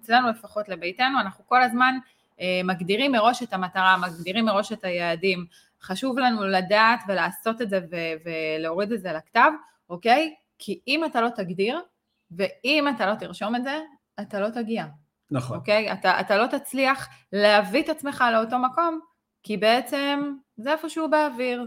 אצלנו 0.00 0.28
לפחות 0.28 0.68
לביתנו, 0.68 1.20
אנחנו 1.20 1.46
כל 1.46 1.62
הזמן 1.62 1.94
אה, 2.40 2.60
מגדירים 2.64 3.12
מראש 3.12 3.42
את 3.42 3.52
המטרה, 3.52 3.96
מגדירים 3.96 4.44
מראש 4.44 4.72
את 4.72 4.84
היעדים. 4.84 5.46
חשוב 5.82 6.18
לנו 6.18 6.46
לדעת 6.46 7.00
ולעשות 7.08 7.62
את 7.62 7.70
זה 7.70 7.80
ו- 7.90 8.30
ולהוריד 8.58 8.92
את 8.92 9.02
זה 9.02 9.12
לכתב, 9.12 9.50
אוקיי? 9.90 10.34
כי 10.58 10.80
אם 10.88 11.04
אתה 11.04 11.20
לא 11.20 11.28
תגדיר, 11.28 11.80
ואם 12.30 12.88
אתה 12.96 13.06
לא 13.06 13.14
תרשום 13.14 13.56
את 13.56 13.62
זה, 13.62 13.80
אתה 14.20 14.40
לא 14.40 14.48
תגיע. 14.48 14.84
נכון. 15.30 15.56
אוקיי? 15.56 15.92
אתה, 15.92 16.20
אתה 16.20 16.36
לא 16.36 16.46
תצליח 16.46 17.08
להביא 17.32 17.82
את 17.82 17.88
עצמך 17.88 18.24
לאותו 18.32 18.58
מקום, 18.58 19.00
כי 19.42 19.56
בעצם 19.56 20.32
זה 20.56 20.72
איפשהו 20.72 21.10
באוויר. 21.10 21.66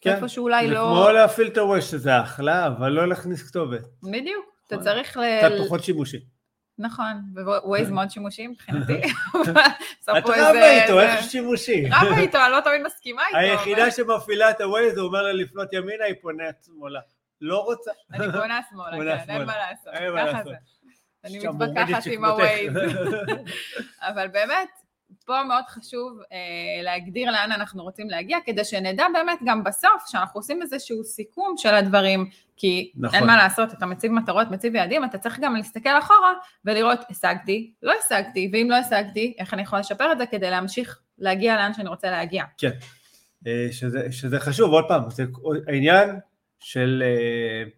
כן, 0.00 0.14
איפה 0.14 0.28
שאולי 0.28 0.68
לא... 0.68 0.74
זה 0.74 0.78
כמו 0.78 1.10
להפעיל 1.12 1.48
את 1.48 1.58
ה 1.58 1.63
Waze, 1.63 1.90
שזה 1.90 2.20
אחלה, 2.20 2.66
אבל 2.66 2.92
לא 2.92 3.08
להכניס 3.08 3.48
כתובת. 3.48 3.82
בדיוק, 4.02 4.46
אתה 4.66 4.74
נכון. 4.74 4.84
צריך 4.84 5.16
ל... 5.16 5.22
קצת 5.38 5.66
פחות 5.66 5.84
שימושי. 5.84 6.35
נכון, 6.78 7.22
Waze 7.64 7.90
מאוד 7.90 8.10
שימושי 8.10 8.46
מבחינתי. 8.46 9.00
את 10.18 10.24
רבה 10.26 10.82
איתו, 10.82 11.00
איך 11.00 11.30
שימושי? 11.30 11.84
רבה 11.90 12.18
איתו, 12.18 12.38
אני 12.38 12.52
לא 12.52 12.60
תמיד 12.60 12.82
מסכימה 12.82 13.22
איתו. 13.26 13.38
היחידה 13.38 13.90
שמפעילה 13.90 14.50
את 14.50 14.60
ה 14.60 14.66
Waze, 14.66 14.98
הוא 14.98 15.06
אומר 15.06 15.22
לה 15.22 15.32
לפנות 15.32 15.72
ימינה, 15.72 16.04
היא 16.04 16.14
פונה 16.20 16.44
שמאלה. 16.66 17.00
לא 17.40 17.58
רוצה. 17.58 17.90
אני 18.12 18.32
פונה 18.32 18.60
שמאלה, 18.70 19.24
כן, 19.24 19.30
אין 19.30 19.44
מה 19.44 19.56
לעשות. 19.56 19.94
ככה 20.16 20.42
זה. 20.44 20.54
אני 21.24 21.38
מתווכחת 21.38 22.06
עם 22.06 22.24
ה 22.24 22.32
Waze. 22.32 22.72
אבל 24.08 24.28
באמת, 24.28 24.68
פה 25.24 25.44
מאוד 25.48 25.64
חשוב 25.68 26.18
אה, 26.32 26.82
להגדיר 26.82 27.30
לאן 27.30 27.52
אנחנו 27.52 27.82
רוצים 27.82 28.10
להגיע, 28.10 28.38
כדי 28.44 28.64
שנדע 28.64 29.04
באמת 29.14 29.38
גם 29.44 29.64
בסוף, 29.64 30.02
שאנחנו 30.06 30.38
עושים 30.38 30.62
איזשהו 30.62 31.04
סיכום 31.04 31.54
של 31.56 31.74
הדברים, 31.74 32.30
כי 32.56 32.92
נכון. 32.96 33.18
אין 33.18 33.26
מה 33.26 33.36
לעשות, 33.36 33.72
אתה 33.72 33.86
מציב 33.86 34.12
מטרות, 34.12 34.50
מציב 34.50 34.74
יעדים, 34.74 35.04
אתה 35.04 35.18
צריך 35.18 35.40
גם 35.40 35.56
להסתכל 35.56 35.98
אחורה 35.98 36.32
ולראות, 36.64 36.98
השגתי, 37.10 37.72
לא 37.82 37.92
השגתי, 38.04 38.50
ואם 38.52 38.66
לא 38.70 38.76
השגתי, 38.76 39.34
איך 39.38 39.54
אני 39.54 39.62
יכול 39.62 39.78
לשפר 39.78 40.12
את 40.12 40.18
זה 40.18 40.26
כדי 40.26 40.50
להמשיך 40.50 41.00
להגיע 41.18 41.56
לאן 41.56 41.74
שאני 41.74 41.88
רוצה 41.88 42.10
להגיע. 42.10 42.44
כן, 42.58 42.70
אה, 43.46 43.66
שזה, 43.70 44.12
שזה 44.12 44.40
חשוב, 44.40 44.72
עוד 44.72 44.84
פעם, 44.88 45.10
זה 45.10 45.24
העניין 45.68 46.08
של, 46.60 47.02
אה, 47.06 47.70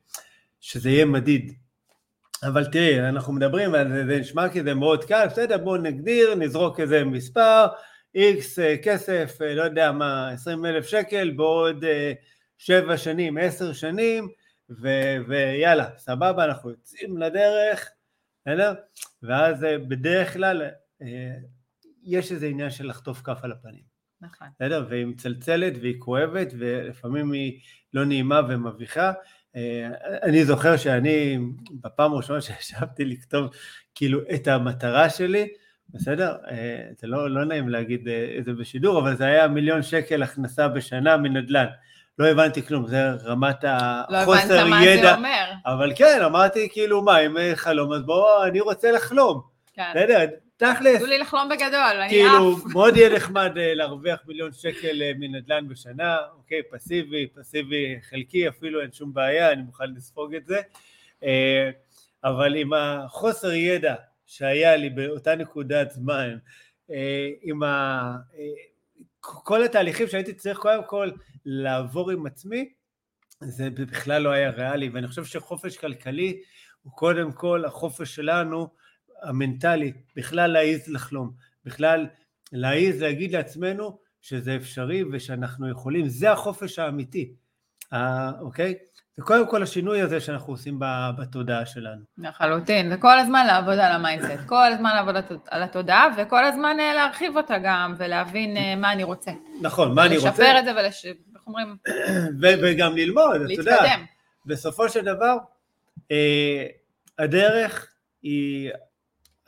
שזה 0.60 0.90
יהיה 0.90 1.04
מדיד. 1.04 1.52
אבל 2.42 2.64
תראי, 2.64 3.08
אנחנו 3.08 3.32
מדברים, 3.32 3.70
זה 4.06 4.18
נשמע 4.20 4.48
כזה 4.48 4.74
מאוד 4.74 5.04
קל, 5.04 5.26
בסדר, 5.26 5.58
בואו 5.58 5.76
נגדיר, 5.76 6.34
נזרוק 6.34 6.80
איזה 6.80 7.04
מספר, 7.04 7.66
איקס 8.14 8.58
אה, 8.58 8.76
כסף, 8.82 9.38
אה, 9.42 9.54
לא 9.54 9.62
יודע 9.62 9.92
מה, 9.92 10.30
20 10.30 10.66
אלף 10.66 10.86
שקל 10.86 11.30
בעוד 11.30 11.84
אה, 11.84 12.12
שבע 12.58 12.96
שנים, 12.96 13.38
עשר 13.38 13.72
שנים, 13.72 14.28
ו- 14.70 15.16
ויאללה, 15.28 15.88
סבבה, 15.98 16.44
אנחנו 16.44 16.70
יוצאים 16.70 17.18
לדרך, 17.18 17.88
בסדר? 18.46 18.74
ואז 19.22 19.66
בדרך 19.88 20.32
כלל 20.32 20.62
יש 22.02 22.32
איזה 22.32 22.46
עניין 22.46 22.70
של 22.70 22.88
לחטוף 22.88 23.22
כף 23.22 23.38
על 23.42 23.52
הפנים. 23.52 23.82
נכון. 24.20 24.48
בסדר? 24.54 24.86
והיא 24.88 25.06
מצלצלת 25.06 25.72
והיא 25.80 25.94
כואבת, 25.98 26.48
ולפעמים 26.58 27.32
היא 27.32 27.60
לא 27.94 28.04
נעימה 28.04 28.40
ומביכה, 28.48 29.12
אני 30.22 30.44
זוכר 30.44 30.76
שאני, 30.76 31.38
בפעם 31.70 32.12
הראשונה 32.12 32.40
שישבתי 32.40 33.04
לכתוב 33.04 33.50
כאילו 33.94 34.20
את 34.34 34.48
המטרה 34.48 35.10
שלי, 35.10 35.48
בסדר? 35.90 36.36
אה, 36.50 36.88
זה 36.98 37.06
לא, 37.06 37.30
לא 37.30 37.44
נעים 37.44 37.68
להגיד 37.68 38.08
אה, 38.08 38.34
את 38.38 38.44
זה 38.44 38.52
בשידור, 38.52 38.98
אבל 39.00 39.16
זה 39.16 39.24
היה 39.24 39.48
מיליון 39.48 39.82
שקל 39.82 40.22
הכנסה 40.22 40.68
בשנה 40.68 41.16
מנדל"ן. 41.16 41.66
לא 42.18 42.26
הבנתי 42.26 42.62
כלום, 42.62 42.86
זה 42.86 43.10
רמת 43.10 43.64
החוסר 43.64 44.44
ידע. 44.44 44.54
לא 44.54 44.58
הבנת 44.58 44.70
מה 44.70 44.84
ידע, 44.84 45.02
זה 45.02 45.14
אומר. 45.14 45.44
אבל 45.66 45.92
כן, 45.96 46.20
אמרתי 46.24 46.68
כאילו, 46.72 47.02
מה, 47.02 47.18
אם 47.18 47.36
חלום, 47.54 47.92
אז 47.92 48.02
בואו, 48.02 48.44
אני 48.44 48.60
רוצה 48.60 48.92
לחלום. 48.92 49.40
כן. 49.72 49.92
בסדר, 49.94 50.24
תכלס. 50.58 50.98
תנו 50.98 51.06
לי 51.06 51.18
לחלום 51.18 51.48
בגדול, 51.48 51.96
אני 51.96 52.04
עף. 52.04 52.10
כאילו, 52.10 52.56
מאוד 52.74 52.96
יהיה 52.96 53.16
נחמד 53.16 53.58
אה, 53.58 53.74
להרוויח 53.74 54.20
מיליון 54.26 54.52
שקל 54.52 55.02
אה, 55.02 55.12
מנדל"ן 55.18 55.68
בשנה, 55.68 56.16
אוקיי, 56.36 56.62
פסיבי, 56.70 57.26
פסיבי 57.26 57.98
חלקי, 58.02 58.48
אפילו 58.48 58.80
אין 58.80 58.92
שום 58.92 59.14
בעיה, 59.14 59.52
אני 59.52 59.62
מוכן 59.62 59.94
לספוג 59.94 60.34
את 60.34 60.46
זה. 60.46 60.60
אה, 61.22 61.70
אבל 62.24 62.56
עם 62.56 62.72
החוסר 62.72 63.52
ידע 63.52 63.94
שהיה 64.26 64.76
לי 64.76 64.90
באותה 64.90 65.34
נקודת 65.34 65.90
זמן, 65.90 66.36
עם 67.42 67.62
ה... 67.62 68.12
כל 69.20 69.64
התהליכים 69.64 70.06
שהייתי 70.06 70.34
צריך 70.34 70.58
קודם 70.58 70.84
כל 70.86 71.10
לעבור 71.44 72.10
עם 72.10 72.26
עצמי, 72.26 72.68
זה 73.40 73.70
בכלל 73.70 74.22
לא 74.22 74.30
היה 74.30 74.50
ריאלי, 74.50 74.88
ואני 74.88 75.06
חושב 75.08 75.24
שחופש 75.24 75.76
כלכלי 75.76 76.40
הוא 76.82 76.92
קודם 76.92 77.32
כל 77.32 77.64
החופש 77.64 78.14
שלנו 78.14 78.68
המנטלי, 79.22 79.92
בכלל 80.16 80.50
להעיז 80.50 80.88
לחלום, 80.88 81.30
בכלל 81.64 82.06
להעיז 82.52 83.02
להגיד 83.02 83.32
לעצמנו 83.32 83.98
שזה 84.20 84.56
אפשרי 84.56 85.04
ושאנחנו 85.12 85.70
יכולים, 85.70 86.08
זה 86.08 86.32
החופש 86.32 86.78
האמיתי, 86.78 87.32
אוקיי? 88.40 88.74
וקודם 89.18 89.50
כל 89.50 89.62
השינוי 89.62 90.00
הזה 90.00 90.20
שאנחנו 90.20 90.52
עושים 90.52 90.78
בתודעה 91.18 91.66
שלנו. 91.66 92.02
לחלוטין, 92.18 92.92
וכל 92.92 93.18
הזמן 93.18 93.46
לעבוד 93.46 93.78
על 93.78 93.92
ה 93.92 93.98
mindset, 93.98 94.46
כל 94.46 94.72
הזמן 94.72 94.90
לעבוד 94.94 95.14
על 95.50 95.62
התודעה, 95.62 96.08
וכל 96.16 96.44
הזמן 96.44 96.76
אה, 96.80 96.94
להרחיב 96.94 97.36
אותה 97.36 97.54
גם, 97.64 97.94
ולהבין 97.98 98.56
אה, 98.56 98.76
מה 98.76 98.92
אני 98.92 99.04
רוצה. 99.04 99.30
נכון, 99.60 99.94
מה 99.94 100.06
אני 100.06 100.16
רוצה. 100.16 100.28
לשפר 100.28 100.58
את 100.58 100.64
זה 100.64 100.72
ולש... 100.72 101.06
איך 101.06 101.46
אומרים? 101.46 101.76
וגם 102.62 102.96
ללמוד, 102.96 103.34
אתה 103.34 103.52
יודע. 103.52 103.82
להתקדם. 103.82 104.04
בסופו 104.46 104.88
של 104.88 105.04
דבר, 105.04 105.36
אה, 106.10 106.66
הדרך 107.18 107.86
היא 108.22 108.70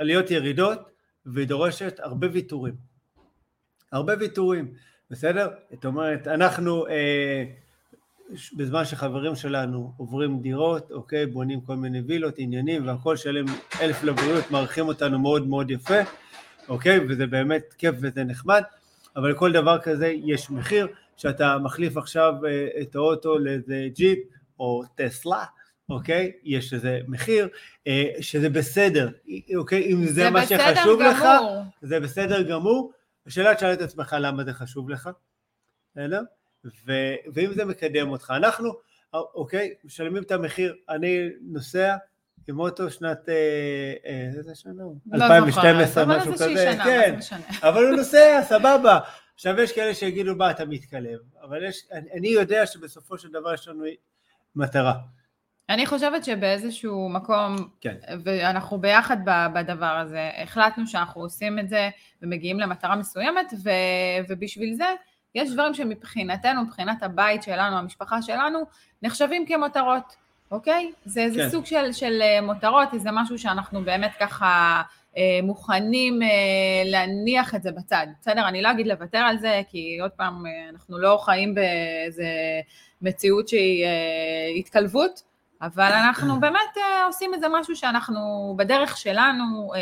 עליות 0.01 0.31
ירידות, 0.31 0.79
והיא 1.27 1.47
דורשת 1.49 2.01
הרבה 2.03 2.27
ויתורים. 2.33 2.75
הרבה 3.93 4.15
ויתורים, 4.21 4.73
בסדר? 5.11 5.49
זאת 5.71 5.85
אומרת, 5.85 6.29
אנחנו 6.29 6.87
אה, 6.87 7.45
בזמן 8.57 8.85
שחברים 8.85 9.37
שלנו 9.37 9.93
עוברים 9.97 10.41
דירות, 10.41 10.91
אוקיי, 10.91 11.27
בונים 11.27 11.61
כל 11.61 11.77
מיני 11.77 12.01
וילות, 12.01 12.35
עניינים 12.39 12.87
והכל 12.87 13.17
שלם 13.17 13.45
אלף 13.81 14.05
לבריאות, 14.05 14.51
מערכים 14.51 14.89
אותנו 14.89 15.19
מאוד 15.19 15.47
מאוד 15.47 15.71
יפה, 15.71 15.99
אוקיי? 16.69 17.01
וזה 17.09 17.27
באמת 17.27 17.75
כיף 17.79 17.95
וזה 18.01 18.25
נחמד, 18.25 18.63
אבל 19.17 19.31
לכל 19.31 19.53
דבר 19.53 19.79
כזה 19.79 20.07
יש 20.07 20.51
מחיר, 20.51 20.87
שאתה 21.17 21.59
מחליף 21.59 21.97
עכשיו 21.97 22.35
אה, 22.47 22.69
את 22.83 22.95
האוטו 22.95 23.39
לאיזה 23.39 23.89
ג'יפ 23.95 24.19
או 24.61 24.83
טסלה, 24.95 25.45
אוקיי? 25.91 26.33
יש 26.43 26.73
לזה 26.73 27.01
מחיר, 27.09 27.49
אה, 27.87 28.05
שזה 28.21 28.49
בסדר, 28.49 29.09
אוקיי? 29.57 29.93
אם 29.93 30.07
זה, 30.07 30.13
זה 30.13 30.31
מה 30.31 30.47
שחשוב 30.47 31.01
גמור. 31.01 31.13
לך, 31.13 31.25
זה 31.83 32.01
בסדר 32.01 32.43
גמור. 32.43 32.93
השאלה 33.27 33.55
תשאל 33.55 33.73
את 33.73 33.81
עצמך 33.81 34.17
למה 34.21 34.45
זה 34.45 34.53
חשוב 34.53 34.91
לך, 34.91 35.11
בסדר? 35.93 36.23
ו- 36.87 37.15
ואם 37.35 37.53
זה 37.55 37.65
מקדם 37.65 38.11
אותך. 38.11 38.33
אנחנו, 38.37 38.73
אוקיי, 39.13 39.75
משלמים 39.85 40.23
את 40.23 40.31
המחיר, 40.31 40.75
אני 40.89 41.29
נוסע 41.41 41.97
עם 42.49 42.61
אוטו 42.61 42.91
שנת, 42.91 43.29
אה, 43.29 43.35
אה, 44.07 44.31
איזה 44.37 44.55
שנה? 44.55 44.83
2012, 45.15 46.05
לא 46.05 46.19
משהו 46.19 46.33
כזה, 46.33 46.73
כן, 46.85 47.19
אבל 47.69 47.87
הוא 47.87 47.97
נוסע, 47.97 48.41
סבבה. 48.49 48.99
עכשיו 49.35 49.61
יש 49.61 49.73
כאלה 49.73 49.95
שיגידו, 49.95 50.37
מה, 50.37 50.51
אתה 50.51 50.65
מתקלב, 50.65 51.19
אבל 51.43 51.65
יש, 51.65 51.87
אני, 51.93 52.13
אני 52.13 52.29
יודע 52.29 52.67
שבסופו 52.67 53.19
של 53.19 53.33
דבר 53.33 53.55
יש 53.55 53.69
לנו 53.69 53.85
מטרה. 54.57 54.95
אני 55.71 55.87
חושבת 55.87 56.25
שבאיזשהו 56.25 57.09
מקום, 57.09 57.57
כן. 57.81 57.95
ואנחנו 58.25 58.79
ביחד 58.79 59.17
בדבר 59.55 59.87
הזה, 59.87 60.31
החלטנו 60.43 60.87
שאנחנו 60.87 61.21
עושים 61.21 61.59
את 61.59 61.69
זה 61.69 61.91
ומגיעים 62.23 62.61
למטרה 62.61 62.97
מסוימת, 62.97 63.53
ו, 63.65 63.71
ובשביל 64.29 64.75
זה 64.75 64.95
יש 65.35 65.51
דברים 65.51 65.75
שמבחינתנו, 65.75 66.63
מבחינת 66.65 67.03
הבית 67.03 67.43
שלנו, 67.43 67.79
המשפחה 67.79 68.23
שלנו, 68.23 68.59
נחשבים 69.03 69.47
כמותרות, 69.47 70.17
אוקיי? 70.51 70.93
זה, 71.05 71.21
כן. 71.21 71.31
זה 71.31 71.51
סוג 71.51 71.67
של, 71.67 71.93
של 71.93 72.23
אה, 72.23 72.41
מותרות, 72.41 72.89
זה 72.97 73.09
משהו 73.13 73.39
שאנחנו 73.39 73.85
באמת 73.85 74.13
ככה 74.21 74.83
אה, 75.17 75.41
מוכנים 75.43 76.23
אה, 76.23 76.29
להניח 76.85 77.55
את 77.55 77.63
זה 77.63 77.73
בצד. 77.73 78.07
בסדר, 78.21 78.49
אני 78.49 78.63
לא 78.63 78.71
אגיד 78.71 78.87
לוותר 78.87 79.19
על 79.19 79.39
זה, 79.39 79.63
כי 79.69 79.99
עוד 80.03 80.11
פעם, 80.11 80.45
אנחנו 80.73 80.99
לא 80.99 81.19
חיים 81.25 81.55
באיזה 81.55 82.29
מציאות 83.03 83.49
שהיא 83.49 83.87
התקלבות, 84.59 85.30
אבל 85.63 85.93
אנחנו 85.93 86.41
באמת 86.41 86.77
עושים 87.07 87.35
איזה 87.35 87.47
משהו 87.61 87.77
שאנחנו 87.77 88.55
בדרך 88.59 88.97
שלנו, 88.97 89.73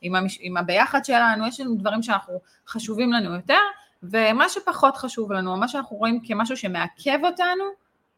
עם, 0.00 0.14
המש... 0.14 0.38
עם 0.40 0.56
הביחד 0.56 1.04
שלנו, 1.04 1.46
יש 1.46 1.60
לנו 1.60 1.74
דברים 1.74 2.02
שאנחנו 2.02 2.40
חשובים 2.68 3.12
לנו 3.12 3.34
יותר, 3.34 3.58
ומה 4.02 4.48
שפחות 4.48 4.96
חשוב 4.96 5.32
לנו, 5.32 5.56
מה 5.56 5.68
שאנחנו 5.68 5.96
רואים 5.96 6.20
כמשהו 6.24 6.56
שמעכב 6.56 7.18
אותנו, 7.24 7.64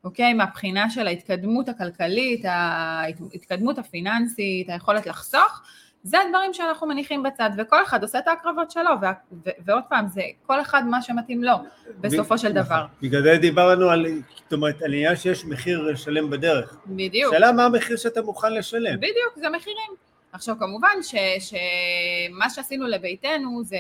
אוקיי, 0.05 0.35
מהבחינה 0.35 0.91
של 0.91 1.07
ההתקדמות 1.07 1.69
הכלכלית, 1.69 2.45
ההתקדמות 2.45 3.79
הפיננסית, 3.79 4.71
היכולת 4.71 5.07
לחסוך, 5.07 5.63
זה 6.05 6.21
הדברים 6.21 6.55
שאנחנו 6.55 6.87
מניחים 6.87 7.23
בצד, 7.23 7.51
וכל 7.59 7.83
אחד 7.83 8.03
עושה 8.03 8.19
את 8.19 8.29
ההקרבות 8.29 8.71
שלו, 8.71 8.91
ו- 9.03 9.37
ו- 9.47 9.51
ועוד 9.65 9.83
פעם, 9.89 10.09
זה 10.09 10.23
כל 10.47 10.61
אחד 10.61 10.83
מה 10.87 11.03
שמתאים 11.03 11.45
לו, 11.45 11.55
בסופו 12.01 12.39
של 12.39 12.53
דבר. 12.53 12.85
נכון. 12.85 12.87
בגלל 13.03 13.23
זה 13.23 13.37
דיברנו 13.37 13.91
על, 13.91 14.07
זאת 14.43 14.53
אומרת, 14.53 14.83
על 14.83 14.93
עניין 14.93 15.17
שיש 15.17 15.45
מחיר 15.45 15.83
לשלם 15.83 16.31
בדרך. 16.31 16.77
בדיוק. 16.87 17.35
שאלה 17.35 17.53
מה 17.53 17.65
המחיר 17.65 17.97
שאתה 17.97 18.23
מוכן 18.23 18.53
לשלם. 18.53 18.97
בדיוק, 18.97 19.33
זה 19.37 19.49
מחירים. 19.49 19.91
עכשיו 20.33 20.57
כמובן 20.59 20.95
שמה 21.03 22.51
שעשינו 22.51 22.87
לביתנו 22.87 23.65
זה, 23.65 23.77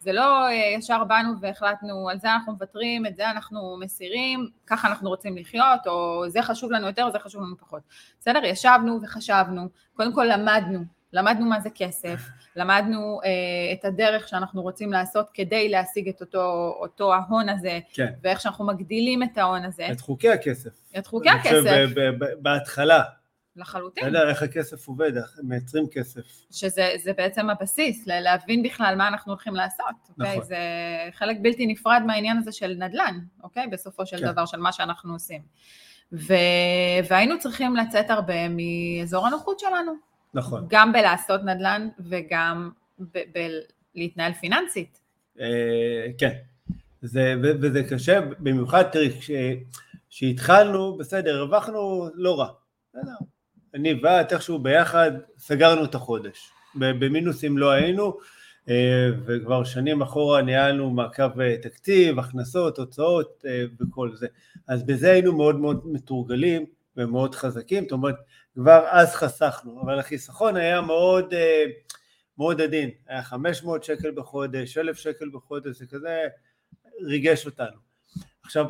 זה 0.00 0.12
לא 0.12 0.46
אה, 0.46 0.52
ישר 0.78 1.04
באנו 1.04 1.40
והחלטנו 1.40 2.08
על 2.10 2.18
זה 2.20 2.32
אנחנו 2.32 2.52
מוותרים, 2.52 3.06
את 3.06 3.16
זה 3.16 3.30
אנחנו 3.30 3.76
מסירים, 3.80 4.48
ככה 4.66 4.88
אנחנו 4.88 5.08
רוצים 5.08 5.36
לחיות, 5.36 5.86
או 5.86 6.24
זה 6.28 6.42
חשוב 6.42 6.72
לנו 6.72 6.86
יותר 6.86 7.10
זה 7.12 7.18
חשוב 7.18 7.42
לנו 7.42 7.58
פחות. 7.58 7.82
בסדר? 8.20 8.44
ישבנו 8.44 8.98
וחשבנו, 9.02 9.68
קודם 9.96 10.12
כל 10.12 10.24
למדנו, 10.24 10.84
למדנו 11.12 11.46
מה 11.46 11.60
זה 11.60 11.70
כסף, 11.74 12.20
למדנו 12.56 13.20
אה, 13.24 13.72
את 13.72 13.84
הדרך 13.84 14.28
שאנחנו 14.28 14.62
רוצים 14.62 14.92
לעשות 14.92 15.26
כדי 15.34 15.68
להשיג 15.68 16.08
את 16.08 16.20
אותו, 16.20 16.74
אותו 16.80 17.14
ההון 17.14 17.48
הזה, 17.48 17.78
כן. 17.92 18.12
ואיך 18.22 18.40
שאנחנו 18.40 18.66
מגדילים 18.66 19.22
את 19.22 19.38
ההון 19.38 19.64
הזה. 19.64 19.88
את 19.92 20.00
חוקי 20.00 20.28
הכסף. 20.28 20.70
את 20.98 21.06
חוקי 21.06 21.28
הכסף. 21.30 21.94
בהתחלה. 22.42 23.02
לחלוטין. 23.56 24.08
אתה 24.08 24.18
יודע 24.18 24.28
איך 24.28 24.42
הכסף 24.42 24.88
עובד, 24.88 25.16
איך 25.16 25.38
מייצרים 25.42 25.86
כסף. 25.92 26.20
שזה 26.50 27.12
בעצם 27.16 27.50
הבסיס, 27.50 28.06
להבין 28.06 28.62
בכלל 28.62 28.94
מה 28.98 29.08
אנחנו 29.08 29.32
הולכים 29.32 29.54
לעשות. 29.54 29.86
אוקיי? 30.08 30.30
נכון. 30.30 30.42
Okay? 30.42 30.46
זה 30.46 30.58
חלק 31.12 31.36
בלתי 31.42 31.66
נפרד 31.66 32.02
מהעניין 32.06 32.38
הזה 32.38 32.52
של 32.52 32.74
נדל"ן, 32.78 33.18
אוקיי? 33.42 33.66
בסופו 33.66 34.06
של 34.06 34.18
כן. 34.18 34.32
דבר, 34.32 34.46
של 34.46 34.56
מה 34.56 34.72
שאנחנו 34.72 35.12
עושים. 35.12 35.42
ו... 36.12 36.34
והיינו 37.08 37.38
צריכים 37.38 37.76
לצאת 37.76 38.10
הרבה 38.10 38.48
מאזור 38.48 39.26
הנוחות 39.26 39.60
שלנו. 39.60 40.11
נכון. 40.34 40.66
גם 40.68 40.92
בלעשות 40.92 41.40
נדל"ן 41.44 41.88
וגם 41.98 42.70
בלהתנהל 43.94 44.32
פיננסית. 44.32 45.00
אה, 45.40 46.06
כן, 46.18 46.32
זה, 47.02 47.34
וזה 47.42 47.82
קשה, 47.90 48.20
במיוחד, 48.38 48.82
תראי, 48.82 49.10
כשהתחלנו, 50.10 50.96
בסדר, 50.96 51.38
הרווחנו 51.38 52.08
לא 52.14 52.40
רע. 52.40 52.48
בסדר. 52.90 53.12
אני 53.74 54.00
ואת 54.02 54.32
איכשהו 54.32 54.58
ביחד 54.58 55.12
סגרנו 55.38 55.84
את 55.84 55.94
החודש. 55.94 56.50
במינוסים 56.74 57.58
לא 57.58 57.70
היינו, 57.70 58.18
אה, 58.68 59.08
וכבר 59.26 59.64
שנים 59.64 60.02
אחורה 60.02 60.42
ניהלנו 60.42 60.90
מעקב 60.90 61.40
אה, 61.40 61.56
תקציב, 61.62 62.18
הכנסות, 62.18 62.78
הוצאות 62.78 63.44
וכל 63.80 64.16
זה. 64.16 64.26
אז 64.68 64.82
בזה 64.82 65.10
היינו 65.10 65.36
מאוד 65.36 65.56
מאוד 65.56 65.82
מתורגלים 65.84 66.64
ומאוד 66.96 67.34
חזקים, 67.34 67.82
זאת 67.82 67.92
אומרת, 67.92 68.16
כבר 68.54 68.84
אז 68.90 69.14
חסכנו, 69.14 69.82
אבל 69.82 69.98
החיסכון 69.98 70.56
היה 70.56 70.80
מאוד, 70.80 71.34
מאוד 72.38 72.60
עדין, 72.60 72.90
היה 73.06 73.22
500 73.22 73.84
שקל 73.84 74.10
בחודש, 74.10 74.78
1,000 74.78 74.96
שקל 74.96 75.28
בחודש, 75.32 75.78
זה 75.78 75.86
כזה 75.86 76.26
ריגש 77.02 77.46
אותנו. 77.46 77.76
עכשיו, 78.44 78.66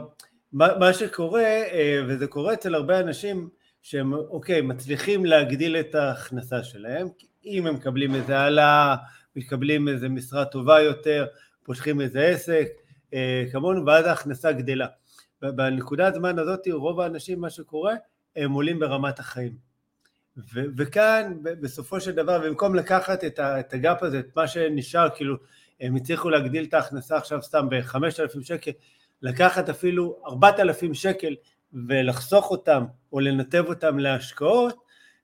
מה, 0.52 0.92
שקורה, 0.92 1.62
וזה 2.08 2.26
קורה 2.26 2.52
אצל 2.52 2.74
הרבה 2.74 3.00
אנשים, 3.00 3.48
שהם 3.82 4.12
אוקיי, 4.14 4.60
מצליחים 4.60 5.24
להגדיל 5.26 5.76
את 5.76 5.94
ההכנסה 5.94 6.64
שלהם, 6.64 7.08
אם 7.44 7.66
הם 7.66 7.74
מקבלים 7.74 8.14
איזה 8.14 8.38
העלאה, 8.38 8.96
מקבלים 9.36 9.88
איזה 9.88 10.08
משרה 10.08 10.44
טובה 10.44 10.80
יותר, 10.80 11.26
פותחים 11.62 12.00
איזה 12.00 12.20
עסק, 12.26 12.68
אה, 13.14 13.44
כמונו, 13.52 13.86
ואז 13.86 14.06
ההכנסה 14.06 14.52
גדלה. 14.52 14.86
בנקודת 15.42 16.14
הזמן 16.14 16.38
הזאת 16.38 16.68
רוב 16.72 17.00
האנשים 17.00 17.40
מה 17.40 17.50
שקורה, 17.50 17.94
הם 18.36 18.52
עולים 18.52 18.78
ברמת 18.78 19.18
החיים. 19.18 19.71
ו- 20.36 20.64
וכאן 20.76 21.38
בסופו 21.42 22.00
של 22.00 22.12
דבר, 22.12 22.38
במקום 22.38 22.74
לקחת 22.74 23.24
את, 23.24 23.38
ה- 23.38 23.60
את 23.60 23.72
הגאפ 23.72 24.02
הזה, 24.02 24.18
את 24.18 24.36
מה 24.36 24.48
שנשאר, 24.48 25.08
כאילו 25.16 25.36
הם 25.80 25.96
הצליחו 25.96 26.30
להגדיל 26.30 26.64
את 26.64 26.74
ההכנסה 26.74 27.16
עכשיו 27.16 27.42
סתם 27.42 27.68
ב-5,000 27.68 28.42
שקל, 28.42 28.70
לקחת 29.22 29.68
אפילו 29.68 30.18
4,000 30.26 30.94
שקל 30.94 31.34
ולחסוך 31.88 32.50
אותם 32.50 32.84
או 33.12 33.20
לנתב 33.20 33.64
אותם 33.68 33.98
להשקעות, 33.98 34.76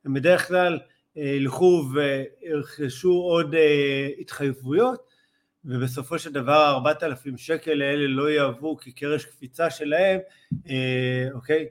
הם 0.05 0.15
בדרך 0.15 0.49
כלל 0.49 0.79
אה, 1.17 1.23
ילכו 1.23 1.85
וירכשו 1.95 3.13
עוד 3.13 3.55
אה, 3.55 4.09
התחייבויות 4.21 5.09
ובסופו 5.65 6.19
של 6.19 6.33
דבר 6.33 6.53
הארבעת 6.53 7.03
אלפים 7.03 7.37
שקל 7.37 7.83
האלה 7.83 8.07
לא 8.09 8.31
יהוו 8.31 8.77
כקרש 8.77 9.25
קפיצה 9.25 9.71
שלהם, 9.71 10.21
אה, 10.69 11.29
אוקיי, 11.33 11.67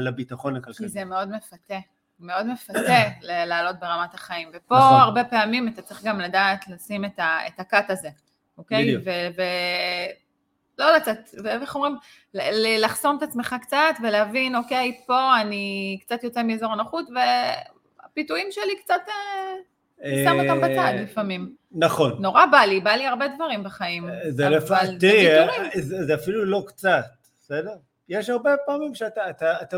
לביטחון 0.00 0.56
הכלכלי. 0.56 0.86
כי 0.86 0.92
זה 0.92 1.04
מאוד 1.04 1.28
מפתה, 1.28 1.78
מאוד 2.22 2.46
מפתה 2.46 3.02
לעלות 3.22 3.76
ברמת 3.80 4.14
החיים, 4.14 4.48
ופה 4.52 4.74
נכון. 4.74 5.00
הרבה 5.00 5.24
פעמים 5.24 5.68
אתה 5.68 5.82
צריך 5.82 6.04
גם 6.04 6.20
לדעת 6.20 6.68
לשים 6.68 7.04
את 7.04 7.20
הקאט 7.58 7.90
הזה, 7.90 8.08
אוקיי? 8.58 8.82
בדיוק. 8.82 9.04
לא 10.78 10.96
לצאת, 10.96 11.18
ואיך 11.44 11.74
אומרים, 11.74 11.96
לחסום 12.78 13.16
את 13.18 13.22
עצמך 13.22 13.56
קצת 13.62 13.94
ולהבין, 14.02 14.56
אוקיי, 14.56 15.00
פה 15.06 15.40
אני 15.40 15.98
קצת 16.00 16.24
יוצא 16.24 16.42
מאזור 16.42 16.72
הנוחות 16.72 17.06
והפיתויים 18.02 18.46
שלי 18.50 18.76
קצת, 18.84 19.00
אני 20.02 20.24
שם 20.24 20.40
אותם 20.40 20.60
בצד 20.60 20.92
לפעמים. 21.02 21.54
נכון. 21.72 22.16
נורא 22.20 22.46
בא 22.46 22.58
לי, 22.58 22.80
בא 22.80 22.90
לי 22.90 23.06
הרבה 23.06 23.28
דברים 23.28 23.64
בחיים. 23.64 24.08
זה 24.28 24.48
לפעמים, 24.48 24.98
תראי, 24.98 25.82
זה, 25.82 26.04
זה 26.04 26.14
אפילו 26.14 26.44
לא 26.44 26.64
קצת, 26.66 27.04
בסדר? 27.40 27.74
יש 28.08 28.30
הרבה 28.30 28.54
פעמים 28.66 28.94
שאתה 28.94 29.30
אתה, 29.30 29.62
אתה, 29.62 29.76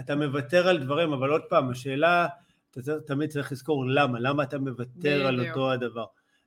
אתה 0.00 0.16
מוותר 0.16 0.68
על 0.68 0.78
דברים, 0.78 1.12
אבל 1.12 1.30
עוד 1.30 1.42
פעם, 1.48 1.70
השאלה, 1.70 2.26
אתה 2.70 3.00
תמיד 3.06 3.30
צריך 3.30 3.52
לזכור 3.52 3.86
למה, 3.86 4.20
למה 4.20 4.42
אתה 4.42 4.58
מוותר 4.58 5.26
על 5.26 5.48
אותו 5.48 5.72
הדבר. 5.72 6.04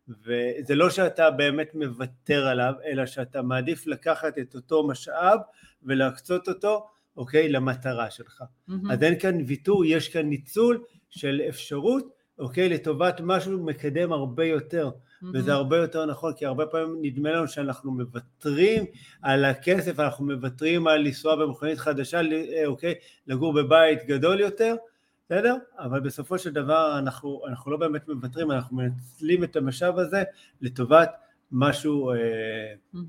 וזה 0.07 0.75
לא 0.75 0.89
שאתה 0.89 1.31
באמת 1.31 1.75
מוותר 1.75 2.47
עליו, 2.47 2.73
אלא 2.85 3.05
שאתה 3.05 3.41
מעדיף 3.41 3.87
לקחת 3.87 4.37
את 4.37 4.55
אותו 4.55 4.87
משאב 4.87 5.39
ולהקצות 5.83 6.47
אותו, 6.47 6.87
אוקיי, 7.17 7.49
למטרה 7.49 8.11
שלך. 8.11 8.41
Mm-hmm. 8.41 8.73
אז 8.91 9.03
אין 9.03 9.19
כאן 9.19 9.37
ויתור, 9.47 9.85
יש 9.85 10.09
כאן 10.09 10.29
ניצול 10.29 10.83
של 11.09 11.41
אפשרות, 11.49 12.18
אוקיי, 12.39 12.69
לטובת 12.69 13.21
משהו 13.23 13.63
מקדם 13.63 14.11
הרבה 14.11 14.45
יותר. 14.45 14.89
Mm-hmm. 14.89 15.25
וזה 15.33 15.53
הרבה 15.53 15.77
יותר 15.77 16.05
נכון, 16.05 16.33
כי 16.33 16.45
הרבה 16.45 16.65
פעמים 16.65 16.97
נדמה 17.01 17.31
לנו 17.31 17.47
שאנחנו 17.47 17.91
מוותרים 17.91 18.85
על 19.21 19.45
הכסף, 19.45 19.99
אנחנו 19.99 20.25
מוותרים 20.25 20.87
על 20.87 21.01
לנסוע 21.01 21.35
במכונית 21.35 21.77
חדשה, 21.77 22.21
אה, 22.21 22.65
אוקיי, 22.65 22.93
לגור 23.27 23.53
בבית 23.53 24.05
גדול 24.05 24.39
יותר, 24.39 24.75
בסדר? 25.25 25.55
אבל 25.79 25.99
בסופו 25.99 26.37
של 26.37 26.53
דבר 26.53 26.99
אנחנו, 26.99 27.41
אנחנו 27.47 27.71
לא 27.71 27.77
באמת 27.77 28.07
מוותרים, 28.07 28.51
אנחנו 28.51 28.77
מנצלים 28.77 29.43
את 29.43 29.55
המשאב 29.55 29.99
הזה 29.99 30.23
לטובת 30.61 31.11
משהו, 31.51 32.13
mm-hmm. 32.13 32.99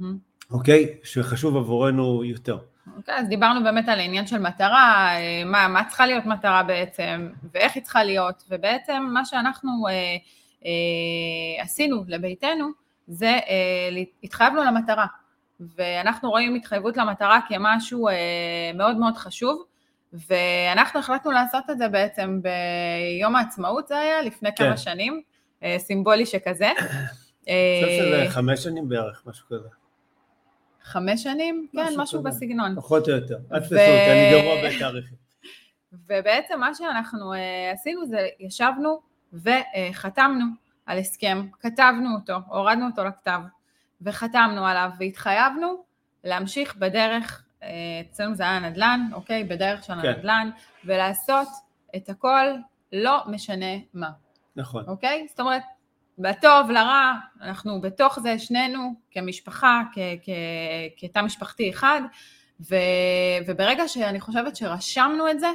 אוקיי, 0.50 0.98
שחשוב 1.02 1.56
עבורנו 1.56 2.24
יותר. 2.24 2.58
אוקיי, 2.96 3.14
אז 3.14 3.28
דיברנו 3.28 3.64
באמת 3.64 3.88
על 3.88 3.98
העניין 4.00 4.26
של 4.26 4.38
מטרה, 4.38 5.08
אה, 5.16 5.42
מה, 5.44 5.68
מה 5.68 5.84
צריכה 5.88 6.06
להיות 6.06 6.26
מטרה 6.26 6.62
בעצם, 6.62 7.28
ואיך 7.54 7.74
היא 7.74 7.82
צריכה 7.82 8.04
להיות, 8.04 8.44
ובעצם 8.50 9.02
מה 9.12 9.24
שאנחנו 9.24 9.88
אה, 9.88 9.92
אה, 10.64 11.62
עשינו 11.62 12.04
לביתנו, 12.08 12.68
זה 13.06 13.26
אה, 13.26 14.02
התחייבנו 14.22 14.64
למטרה, 14.64 15.06
ואנחנו 15.76 16.30
רואים 16.30 16.54
התחייבות 16.54 16.96
למטרה 16.96 17.40
כמשהו 17.48 18.08
אה, 18.08 18.14
מאוד 18.74 18.96
מאוד 18.96 19.16
חשוב, 19.16 19.64
ואנחנו 20.12 21.00
החלטנו 21.00 21.30
לעשות 21.30 21.70
את 21.70 21.78
זה 21.78 21.88
בעצם 21.88 22.40
ביום 22.42 23.36
העצמאות 23.36 23.88
זה 23.88 23.98
היה, 23.98 24.22
לפני 24.22 24.48
כן. 24.56 24.64
כמה 24.64 24.76
שנים, 24.76 25.22
אה, 25.62 25.76
סימבולי 25.78 26.26
שכזה. 26.26 26.70
אני 27.48 27.82
חושב 27.82 28.04
שזה 28.04 28.22
אה, 28.22 28.30
חמש 28.30 28.62
שנים 28.62 28.88
בערך, 28.88 29.22
משהו 29.26 29.46
כזה. 29.46 29.68
חמש 30.82 31.22
שנים? 31.22 31.66
כן, 31.72 31.92
משהו. 31.96 32.22
בסגנון. 32.22 32.76
פחות 32.76 33.08
או 33.08 33.12
יותר. 33.12 33.38
אל 33.52 33.60
תפסו 33.60 33.74
אותי, 33.74 34.10
אני 34.12 34.30
גרוע 34.30 34.54
בתאריכים. 34.68 35.16
ובעצם 35.92 36.60
מה 36.60 36.74
שאנחנו 36.74 37.32
uh, 37.32 37.36
עשינו 37.74 38.06
זה 38.06 38.28
ישבנו 38.40 39.00
וחתמנו 39.32 40.44
על 40.86 40.98
הסכם, 40.98 41.46
כתבנו 41.60 42.14
אותו, 42.14 42.36
הורדנו 42.48 42.86
אותו 42.86 43.04
לכתב, 43.04 43.40
וחתמנו 44.02 44.66
עליו 44.66 44.90
והתחייבנו 44.98 45.84
להמשיך 46.24 46.76
בדרך, 46.76 47.44
אה, 47.62 47.68
אצלנו 48.10 48.34
זה 48.34 48.42
היה 48.42 48.58
נדל"ן, 48.58 49.00
אוקיי? 49.12 49.44
בדרך 49.44 49.84
של 49.84 49.92
כן. 50.02 50.08
הנדל"ן, 50.08 50.50
ולעשות 50.84 51.48
את 51.96 52.08
הכל 52.08 52.46
לא 52.92 53.22
משנה 53.26 53.76
מה. 53.94 54.10
נכון. 54.56 54.84
אוקיי? 54.88 55.26
זאת 55.28 55.40
אומרת, 55.40 55.62
בטוב, 56.18 56.70
לרע, 56.70 57.12
אנחנו 57.42 57.80
בתוך 57.80 58.18
זה 58.20 58.38
שנינו, 58.38 58.94
כמשפחה, 59.10 59.82
כתא 60.96 61.20
משפחתי 61.20 61.70
אחד, 61.70 62.00
ו, 62.70 62.76
וברגע 63.46 63.88
שאני 63.88 64.20
חושבת 64.20 64.56
שרשמנו 64.56 65.30
את 65.30 65.40
זה, 65.40 65.50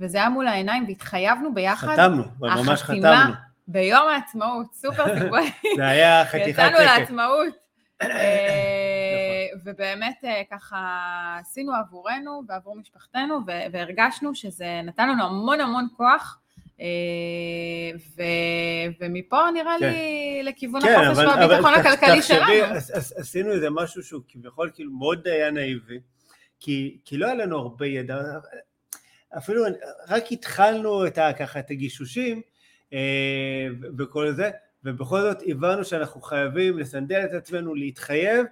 וזה 0.00 0.18
היה 0.18 0.28
מול 0.28 0.48
העיניים 0.48 0.84
והתחייבנו 0.88 1.54
ביחד, 1.54 1.88
חתמנו, 1.88 2.24
ממש 2.40 2.82
חתמנו. 2.82 3.32
ביום 3.68 4.08
העצמאות, 4.08 4.74
סופר 4.74 5.04
סיבורי. 5.18 5.50
זה 5.76 5.88
היה 5.88 6.24
חתיכת 6.26 6.44
שקט. 6.44 6.58
יצאנו 6.58 6.78
לעצמאות. 6.78 7.54
אה, 8.02 8.08
נכון. 9.56 9.70
ובאמת 9.70 10.24
אה, 10.24 10.42
ככה 10.50 10.78
עשינו 11.40 11.74
עבורנו 11.74 12.42
ועבור 12.48 12.76
משפחתנו, 12.76 13.38
והרגשנו 13.72 14.34
שזה 14.34 14.80
נתן 14.84 15.08
לנו 15.08 15.24
המון 15.24 15.60
המון 15.60 15.86
כוח. 15.96 16.39
אה, 16.80 16.86
ו, 18.16 18.22
ומפה 19.00 19.50
נראה 19.54 19.76
כן. 19.80 19.92
לי 19.92 20.42
לכיוון 20.42 20.80
כן, 20.80 21.00
החופש 21.04 21.24
והביטחון 21.24 21.74
הכלכלי 21.74 22.22
שלנו. 22.22 22.52
עשינו 23.16 23.52
איזה 23.52 23.70
משהו 23.70 24.02
שהוא 24.02 24.22
כביכול 24.28 24.70
כאילו 24.74 24.92
מאוד 24.92 25.28
היה 25.28 25.50
נאיבי, 25.50 25.98
כי, 26.60 26.98
כי 27.04 27.16
לא 27.16 27.26
היה 27.26 27.34
לנו 27.34 27.58
הרבה 27.58 27.86
ידע, 27.86 28.18
אפילו 29.38 29.64
רק 30.08 30.32
התחלנו 30.32 31.06
את 31.06 31.18
ה, 31.18 31.32
ככה 31.32 31.58
את 31.58 31.70
הגישושים 31.70 32.42
אה, 32.92 33.66
וכל 33.98 34.32
זה, 34.32 34.50
ובכל 34.84 35.20
זאת 35.20 35.38
הבנו 35.46 35.84
שאנחנו 35.84 36.20
חייבים 36.20 36.78
לסנדל 36.78 37.24
את 37.24 37.32
עצמנו, 37.32 37.74
להתחייב, 37.74 38.46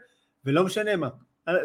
ולא 0.45 0.65
משנה 0.65 0.97
מה. 0.97 1.09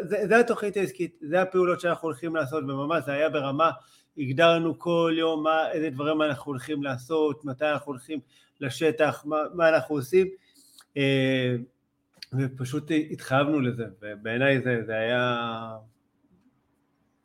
זה, 0.02 0.26
זה 0.28 0.38
התוכנית 0.38 0.76
העסקית, 0.76 1.18
זה 1.22 1.42
הפעולות 1.42 1.80
שאנחנו 1.80 2.08
הולכים 2.08 2.36
לעשות, 2.36 2.64
וממש 2.64 3.04
זה 3.04 3.12
היה 3.12 3.28
ברמה 3.28 3.70
הגדרנו 4.18 4.78
כל 4.78 5.14
יום 5.18 5.42
מה, 5.42 5.70
איזה 5.70 5.90
דברים 5.90 6.22
אנחנו 6.22 6.52
הולכים 6.52 6.82
לעשות, 6.82 7.44
מתי 7.44 7.64
אנחנו 7.64 7.92
הולכים 7.92 8.20
לשטח, 8.60 9.22
מה, 9.24 9.36
מה 9.54 9.68
אנחנו 9.68 9.94
עושים, 9.94 10.26
אה, 10.96 11.54
ופשוט 12.38 12.90
התחייבנו 13.10 13.60
לזה, 13.60 13.84
ובעיניי 14.02 14.60
זה, 14.62 14.82
זה 14.86 14.94
היה 14.94 15.36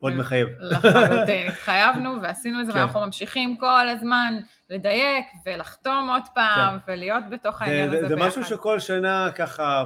מאוד 0.02 0.14
מחייב. 0.14 0.48
לחלוטין, 0.60 1.48
התחייבנו 1.52 2.22
ועשינו 2.22 2.62
את 2.62 2.66
זה, 2.66 2.74
כן. 2.74 2.80
ואנחנו 2.80 3.00
ממשיכים 3.00 3.58
כל 3.58 3.90
הזמן 3.90 4.40
לדייק 4.70 5.26
ולחתום 5.46 6.10
עוד 6.10 6.24
פעם, 6.36 6.80
כן. 6.80 6.92
ולהיות 6.92 7.24
בתוך 7.32 7.62
העניין 7.62 7.90
הזה 7.90 7.98
ביחד. 7.98 8.10
זה 8.10 8.16
משהו 8.16 8.44
שכל 8.44 8.80
שנה 8.80 9.32
ככה 9.36 9.80
אה, 9.80 9.86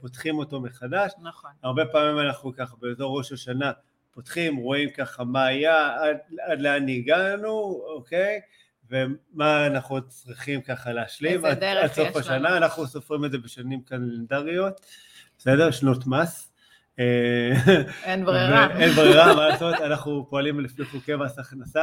פותחים 0.00 0.38
אותו 0.38 0.60
מחדש. 0.60 1.12
נכון. 1.22 1.50
הרבה 1.62 1.82
פעמים 1.92 2.18
אנחנו 2.18 2.52
ככה 2.56 2.76
באזור 2.80 3.18
ראש 3.18 3.32
השנה 3.32 3.72
פותחים, 4.14 4.56
רואים 4.56 4.90
ככה 4.90 5.24
מה 5.24 5.46
היה, 5.46 5.96
עד, 6.02 6.16
עד 6.46 6.60
לאן 6.60 6.88
הגענו, 6.88 7.82
אוקיי? 7.96 8.40
ומה 8.90 9.66
אנחנו 9.66 10.08
צריכים 10.08 10.60
ככה 10.60 10.92
להשלים 10.92 11.44
עד, 11.44 11.64
עד 11.64 11.92
סוף 11.92 12.16
השנה, 12.16 12.38
לנו. 12.38 12.56
אנחנו 12.56 12.86
סופרים 12.86 13.24
את 13.24 13.32
זה 13.32 13.38
בשנים 13.38 13.82
קלנדריות, 13.82 14.80
בסדר? 15.38 15.70
שנות 15.70 16.06
מס. 16.06 16.52
אה, 16.98 17.50
אין 18.04 18.24
ברירה. 18.24 18.78
אין 18.80 18.90
ברירה, 18.90 19.34
מה 19.34 19.48
לעשות, 19.48 19.74
אנחנו 19.74 20.26
פועלים 20.30 20.60
לפי 20.60 20.84
חוקי 20.84 21.16
מס 21.16 21.38
הכנסה. 21.38 21.82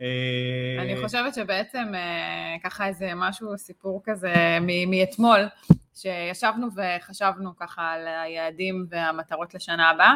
אה, 0.00 0.82
אני 0.82 1.02
חושבת 1.02 1.34
שבעצם 1.34 1.92
אה, 1.94 2.56
ככה 2.64 2.86
איזה 2.86 3.10
משהו, 3.16 3.58
סיפור 3.58 4.02
כזה 4.04 4.34
מאתמול, 4.86 5.40
שישבנו 5.94 6.66
וחשבנו 6.76 7.56
ככה 7.56 7.92
על 7.92 8.08
היעדים 8.08 8.86
והמטרות 8.90 9.54
לשנה 9.54 9.90
הבאה, 9.90 10.14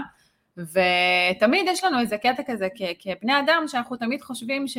ותמיד 0.57 1.67
יש 1.69 1.85
לנו 1.85 2.01
איזה 2.01 2.19
קטע 2.19 2.43
כזה 2.47 2.69
כ- 2.75 2.97
כבני 2.99 3.41
אדם, 3.41 3.65
שאנחנו 3.67 3.97
תמיד 3.97 4.23
חושבים 4.23 4.69
ש- 4.69 4.79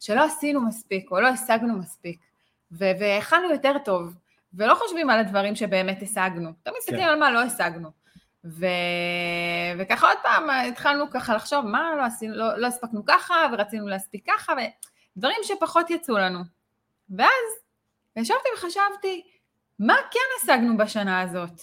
שלא 0.00 0.24
עשינו 0.24 0.60
מספיק, 0.60 1.10
או 1.10 1.20
לא 1.20 1.28
השגנו 1.28 1.78
מספיק, 1.78 2.20
והכנו 2.72 3.50
יותר 3.50 3.78
טוב, 3.84 4.14
ולא 4.54 4.74
חושבים 4.74 5.10
על 5.10 5.20
הדברים 5.20 5.54
שבאמת 5.54 6.02
השגנו, 6.02 6.50
תמיד 6.62 6.76
מסתכלים 6.78 7.00
כן. 7.00 7.08
על 7.08 7.18
מה 7.18 7.30
לא 7.30 7.40
השגנו. 7.42 7.90
ו... 8.44 8.66
וככה 9.78 10.08
עוד 10.08 10.18
פעם 10.22 10.50
התחלנו 10.50 11.10
ככה 11.10 11.34
לחשוב 11.34 11.66
מה 11.66 11.90
לא 11.96 12.02
עשינו, 12.02 12.34
לא, 12.36 12.58
לא 12.58 12.66
הספקנו 12.66 13.02
ככה 13.06 13.34
ורצינו 13.52 13.88
להספיק 13.88 14.30
ככה 14.30 14.52
ודברים 15.16 15.36
שפחות 15.42 15.90
יצאו 15.90 16.18
לנו. 16.18 16.38
ואז 17.10 17.28
ישבתי 18.16 18.48
וחשבתי, 18.56 19.22
מה 19.78 19.94
כן 20.10 20.52
השגנו 20.52 20.76
בשנה 20.76 21.20
הזאת? 21.20 21.60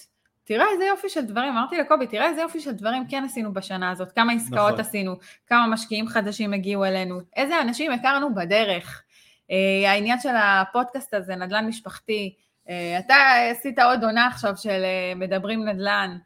תראה 0.47 0.65
איזה 0.73 0.86
יופי 0.86 1.10
של 1.10 1.25
דברים, 1.25 1.49
אמרתי 1.49 1.77
לקובי, 1.77 2.07
תראה 2.07 2.29
איזה 2.29 2.41
יופי 2.41 2.60
של 2.60 2.71
דברים 2.71 3.03
כן 3.10 3.23
עשינו 3.25 3.53
בשנה 3.53 3.91
הזאת, 3.91 4.12
כמה 4.12 4.33
עסקאות 4.33 4.73
נכון. 4.73 4.79
עשינו, 4.79 5.15
כמה 5.47 5.67
משקיעים 5.67 6.07
חדשים 6.07 6.53
הגיעו 6.53 6.86
אלינו, 6.86 7.19
איזה 7.36 7.62
אנשים 7.62 7.91
הכרנו 7.91 8.36
בדרך. 8.36 9.03
אה, 9.51 9.91
העניין 9.91 10.19
של 10.19 10.36
הפודקאסט 10.36 11.13
הזה, 11.13 11.36
נדל"ן 11.36 11.67
משפחתי, 11.67 12.33
אה, 12.69 12.99
אתה 12.99 13.15
עשית 13.51 13.79
עוד 13.79 14.03
עונה 14.03 14.27
עכשיו 14.27 14.57
של 14.57 14.83
אה, 14.83 15.13
מדברים 15.15 15.69
נדל"ן, 15.69 16.17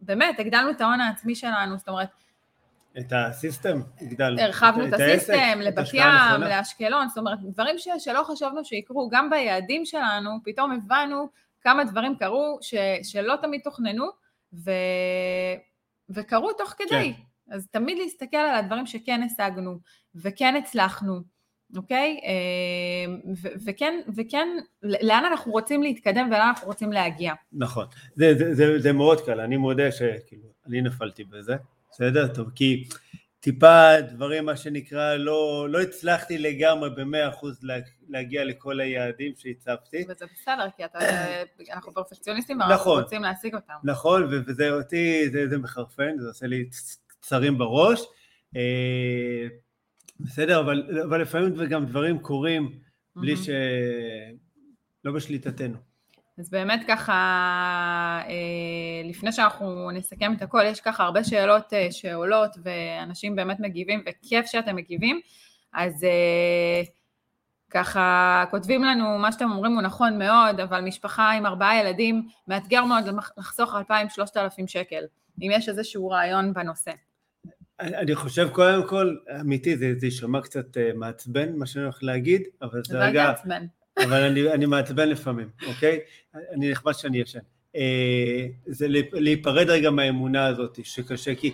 באמת, 0.00 0.40
הגדלנו 0.40 0.70
את 0.70 0.80
ההון 0.80 1.00
העצמי 1.00 1.34
שלנו, 1.34 1.78
זאת 1.78 1.88
אומרת, 1.88 2.08
את 2.98 3.12
הסיסטם 3.16 3.80
הגדלנו. 4.00 4.40
הרחבנו 4.40 4.84
את, 4.84 4.88
את 4.88 5.00
הסיסטם 5.00 5.60
לבת 5.60 5.86
ים, 5.94 6.40
לאשקלון, 6.40 7.08
זאת 7.08 7.18
אומרת, 7.18 7.38
דברים 7.42 7.78
ש, 7.78 7.88
שלא 7.98 8.22
חשבנו 8.24 8.64
שיקרו, 8.64 9.08
גם 9.12 9.30
ביעדים 9.30 9.84
שלנו, 9.84 10.30
פתאום 10.44 10.72
הבנו 10.72 11.28
כמה 11.62 11.84
דברים 11.84 12.16
קרו 12.16 12.58
ש, 12.62 12.74
שלא 13.02 13.34
תמיד 13.42 13.60
תוכננו, 13.64 14.04
ו, 14.52 14.70
וקרו 16.10 16.52
תוך 16.52 16.74
כדי. 16.78 17.14
כן. 17.14 17.54
אז 17.54 17.68
תמיד 17.70 17.98
להסתכל 17.98 18.36
על 18.36 18.54
הדברים 18.54 18.86
שכן 18.86 19.20
השגנו, 19.22 19.78
וכן 20.14 20.54
הצלחנו, 20.56 21.20
אוקיי? 21.76 22.20
אה, 22.24 23.14
ו, 23.42 23.48
וכן, 23.64 24.00
וכן, 24.16 24.48
לאן 24.82 25.24
אנחנו 25.24 25.52
רוצים 25.52 25.82
להתקדם 25.82 26.26
ולאן 26.26 26.48
אנחנו 26.48 26.66
רוצים 26.66 26.92
להגיע. 26.92 27.32
נכון. 27.52 27.86
זה, 28.16 28.34
זה, 28.38 28.54
זה, 28.54 28.78
זה 28.78 28.92
מאוד 28.92 29.20
קל, 29.20 29.40
אני 29.40 29.56
מודה 29.56 29.92
שכאילו, 29.92 30.48
אני 30.66 30.80
נפלתי 30.82 31.24
בזה, 31.24 31.56
בסדר? 31.90 32.34
טוב, 32.34 32.50
כי... 32.54 32.84
טיפה 33.40 34.00
דברים, 34.00 34.44
מה 34.44 34.56
שנקרא, 34.56 35.14
לא, 35.14 35.66
לא 35.70 35.80
הצלחתי 35.80 36.38
לגמרי 36.38 36.90
במאה 36.90 37.28
אחוז 37.28 37.60
להגיע 38.08 38.44
לכל 38.44 38.80
היעדים 38.80 39.32
שהצבתי. 39.36 40.04
וזה 40.08 40.24
בסדר, 40.34 40.66
כי 40.76 40.84
אתה, 40.84 40.98
אנחנו 41.72 41.92
פרפקציוניסטים, 41.92 42.58
נכון, 42.58 42.72
אנחנו 42.72 42.90
רוצים 42.90 43.22
להשיג 43.22 43.54
אותם. 43.54 43.74
נכון, 43.84 44.22
וזה 44.30 44.70
אותי, 44.70 45.30
זה, 45.30 45.48
זה 45.48 45.58
מחרפן, 45.58 46.18
זה 46.18 46.28
עושה 46.28 46.46
לי 46.46 46.68
צרים 47.20 47.58
בראש. 47.58 48.02
אה, 48.56 49.46
בסדר, 50.20 50.60
אבל, 50.60 51.02
אבל 51.04 51.20
לפעמים 51.22 51.54
גם 51.68 51.86
דברים 51.86 52.18
קורים 52.18 52.78
בלי 53.16 53.36
ש... 53.36 53.48
לא 55.04 55.12
בשליטתנו. 55.12 55.89
אז 56.40 56.50
באמת 56.50 56.80
ככה, 56.88 57.12
אה, 58.28 59.08
לפני 59.08 59.32
שאנחנו 59.32 59.90
נסכם 59.90 60.32
את 60.32 60.42
הכל, 60.42 60.62
יש 60.66 60.80
ככה 60.80 61.04
הרבה 61.04 61.24
שאלות 61.24 61.72
אה, 61.72 61.88
שעולות 61.90 62.56
ואנשים 62.62 63.36
באמת 63.36 63.60
מגיבים 63.60 64.02
וכיף 64.06 64.46
שאתם 64.46 64.76
מגיבים, 64.76 65.20
אז 65.72 66.04
אה, 66.04 66.82
ככה 67.70 68.44
כותבים 68.50 68.84
לנו, 68.84 69.18
מה 69.18 69.32
שאתם 69.32 69.50
אומרים 69.50 69.72
הוא 69.72 69.82
נכון 69.82 70.18
מאוד, 70.18 70.60
אבל 70.60 70.80
משפחה 70.80 71.30
עם 71.30 71.46
ארבעה 71.46 71.80
ילדים, 71.80 72.28
מאתגר 72.48 72.84
מאוד 72.84 73.04
לחסוך 73.38 73.74
2,000-3,000 73.74 74.66
שקל, 74.66 75.04
אם 75.42 75.50
יש 75.52 75.68
איזשהו 75.68 76.10
רעיון 76.10 76.52
בנושא. 76.52 76.92
אני 77.80 78.14
חושב 78.14 78.48
קודם 78.52 78.88
כל, 78.88 79.16
אמיתי, 79.40 79.76
זה 79.76 80.06
יישמע 80.06 80.40
קצת 80.40 80.76
מעצבן, 80.94 81.56
מה 81.56 81.66
שאני 81.66 81.84
הולך 81.84 81.98
להגיד, 82.02 82.42
אבל 82.62 82.82
זה 82.84 82.92
זה 82.92 82.98
רגע... 82.98 83.26
מעצבן. 83.28 83.66
אבל 84.04 84.22
אני, 84.22 84.52
אני 84.52 84.66
מעצבן 84.66 85.08
לפעמים, 85.08 85.48
אוקיי? 85.66 86.00
אני 86.34 86.70
נחמד 86.70 86.92
שאני 86.92 87.18
ישן. 87.18 87.38
אה, 87.76 88.46
זה 88.66 88.86
להיפ- 88.88 89.14
להיפרד 89.14 89.70
רגע 89.70 89.90
מהאמונה 89.90 90.46
הזאת, 90.46 90.78
שקשה, 90.84 91.34
כי 91.34 91.52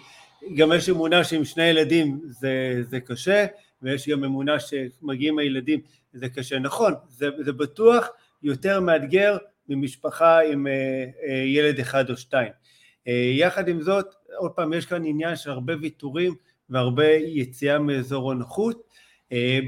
גם 0.57 0.73
יש 0.77 0.89
אמונה 0.89 1.25
שעם 1.25 1.45
שני 1.45 1.65
ילדים 1.65 2.21
זה, 2.29 2.83
זה 2.91 3.01
קשה, 3.01 3.47
ויש 3.83 4.09
גם 4.09 4.25
אמונה 4.25 4.57
שמגיעים 4.61 5.39
הילדים 5.39 5.81
זה 6.13 6.29
קשה. 6.29 6.59
נכון, 6.59 6.95
זה, 7.09 7.29
זה 7.45 7.53
בטוח 7.53 8.09
יותר 8.43 8.81
מאתגר 8.81 9.37
ממשפחה 9.69 10.41
עם 10.41 10.67
אה, 10.67 10.73
אה, 11.29 11.35
ילד 11.47 11.79
אחד 11.79 12.11
או 12.11 12.17
שתיים. 12.17 12.53
אה, 13.09 13.13
יחד 13.35 13.69
עם 13.69 13.83
זאת, 13.83 14.07
עוד 14.39 14.51
פעם, 14.51 14.73
יש 14.73 14.87
כאן 14.87 15.05
עניין 15.05 15.37
של 15.37 15.51
הרבה 15.51 15.73
ויתורים 15.81 16.35
והרבה 16.71 17.09
יציאה 17.13 17.79
מאזור 17.79 18.33
הנוחות, 18.33 18.83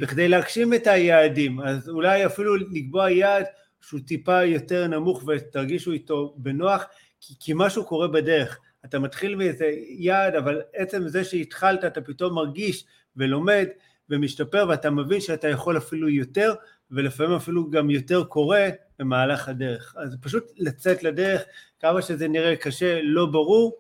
בכדי 0.01 0.29
להגשים 0.29 0.75
את 0.75 0.87
היעדים, 0.87 1.61
אז 1.61 1.89
אולי 1.89 2.27
אפילו 2.27 2.57
לקבוע 2.57 3.11
יעד 3.11 3.45
שהוא 3.81 4.01
טיפה 4.07 4.45
יותר 4.45 4.87
נמוך 4.87 5.23
ותרגישו 5.27 5.93
איתו 5.93 6.35
בנוח, 6.37 6.85
כי, 7.21 7.35
כי 7.41 7.53
משהו 7.55 7.85
קורה 7.85 8.09
בדרך. 8.09 8.59
אתה 8.85 8.99
מתחיל 8.99 9.35
מאיזה 9.35 9.71
יעד, 9.89 10.35
אבל 10.35 10.63
עצם 10.75 11.09
זה 11.09 11.25
שהתחלת, 11.25 11.85
אתה 11.85 12.01
פתאום 12.01 12.35
מרגיש 12.35 12.85
ולומד 13.17 13.67
ומשתפר, 14.11 14.67
ואתה 14.69 14.91
מבין 14.91 15.21
שאתה 15.21 15.49
יכול 15.49 15.77
אפילו 15.77 16.09
יותר, 16.09 16.55
ולפעמים 16.91 17.37
אפילו 17.37 17.71
גם 17.71 17.91
יותר 17.91 18.25
קורה 18.25 18.69
במהלך 18.99 19.49
הדרך. 19.49 19.95
אז 19.99 20.17
פשוט 20.21 20.45
לצאת 20.57 21.03
לדרך, 21.03 21.43
כמה 21.81 22.03
שזה 22.03 22.29
נראה 22.29 22.57
קשה, 22.57 23.01
לא 23.03 23.27
ברור, 23.27 23.77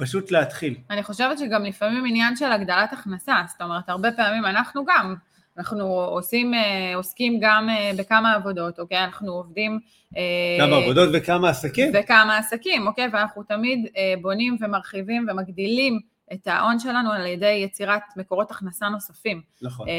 פשוט 0.00 0.30
להתחיל. 0.30 0.74
אני 0.90 1.02
חושבת 1.02 1.38
שגם 1.38 1.64
לפעמים 1.64 2.04
עניין 2.06 2.36
של 2.36 2.52
הגדלת 2.52 2.92
הכנסה, 2.92 3.34
זאת 3.48 3.62
אומרת, 3.62 3.88
הרבה 3.88 4.12
פעמים 4.12 4.44
אנחנו 4.44 4.84
גם, 4.84 5.14
אנחנו 5.58 5.84
עושים, 5.90 6.54
אה, 6.54 6.92
עוסקים 6.94 7.38
גם 7.40 7.70
אה, 7.70 7.90
בכמה 7.96 8.34
עבודות, 8.34 8.78
אוקיי? 8.78 9.04
אנחנו 9.04 9.32
עובדים... 9.32 9.78
אה, 10.16 10.66
כמה 10.66 10.76
עבודות 10.76 11.08
וכמה 11.12 11.48
עסקים? 11.48 11.92
וכמה 11.94 12.36
עסקים, 12.38 12.86
אוקיי? 12.86 13.08
ואנחנו 13.12 13.42
תמיד 13.42 13.86
אה, 13.96 14.14
בונים 14.22 14.56
ומרחיבים 14.60 15.26
ומגדילים 15.30 16.00
את 16.32 16.46
ההון 16.46 16.78
שלנו 16.78 17.12
על 17.12 17.26
ידי 17.26 17.60
יצירת 17.64 18.02
מקורות 18.16 18.50
הכנסה 18.50 18.88
נוספים. 18.88 19.42
נכון. 19.62 19.88
אה, 19.88 19.94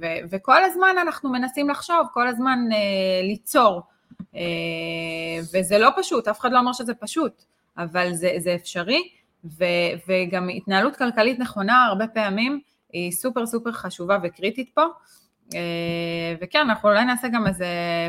ו- 0.00 0.26
וכל 0.30 0.64
הזמן 0.64 0.94
אנחנו 1.02 1.30
מנסים 1.30 1.68
לחשוב, 1.70 2.06
כל 2.12 2.28
הזמן 2.28 2.58
אה, 2.72 2.78
ליצור. 3.22 3.82
אה, 4.36 4.40
וזה 5.54 5.78
לא 5.78 5.90
פשוט, 5.96 6.28
אף 6.28 6.40
אחד 6.40 6.52
לא 6.52 6.58
אומר 6.58 6.72
שזה 6.72 6.94
פשוט, 6.94 7.44
אבל 7.78 8.12
זה, 8.12 8.30
זה 8.38 8.54
אפשרי, 8.54 9.08
ו- 9.44 9.64
וגם 10.08 10.48
התנהלות 10.48 10.96
כלכלית 10.96 11.38
נכונה 11.38 11.84
הרבה 11.84 12.06
פעמים 12.06 12.60
היא 12.92 13.12
סופר 13.12 13.46
סופר 13.46 13.72
חשובה 13.72 14.18
וקריטית 14.22 14.70
פה. 14.74 14.82
אה, 15.54 15.60
וכן, 16.40 16.58
אנחנו 16.58 16.88
אולי 16.88 17.04
נעשה 17.04 17.28
גם 17.28 17.46
איזה 17.46 17.66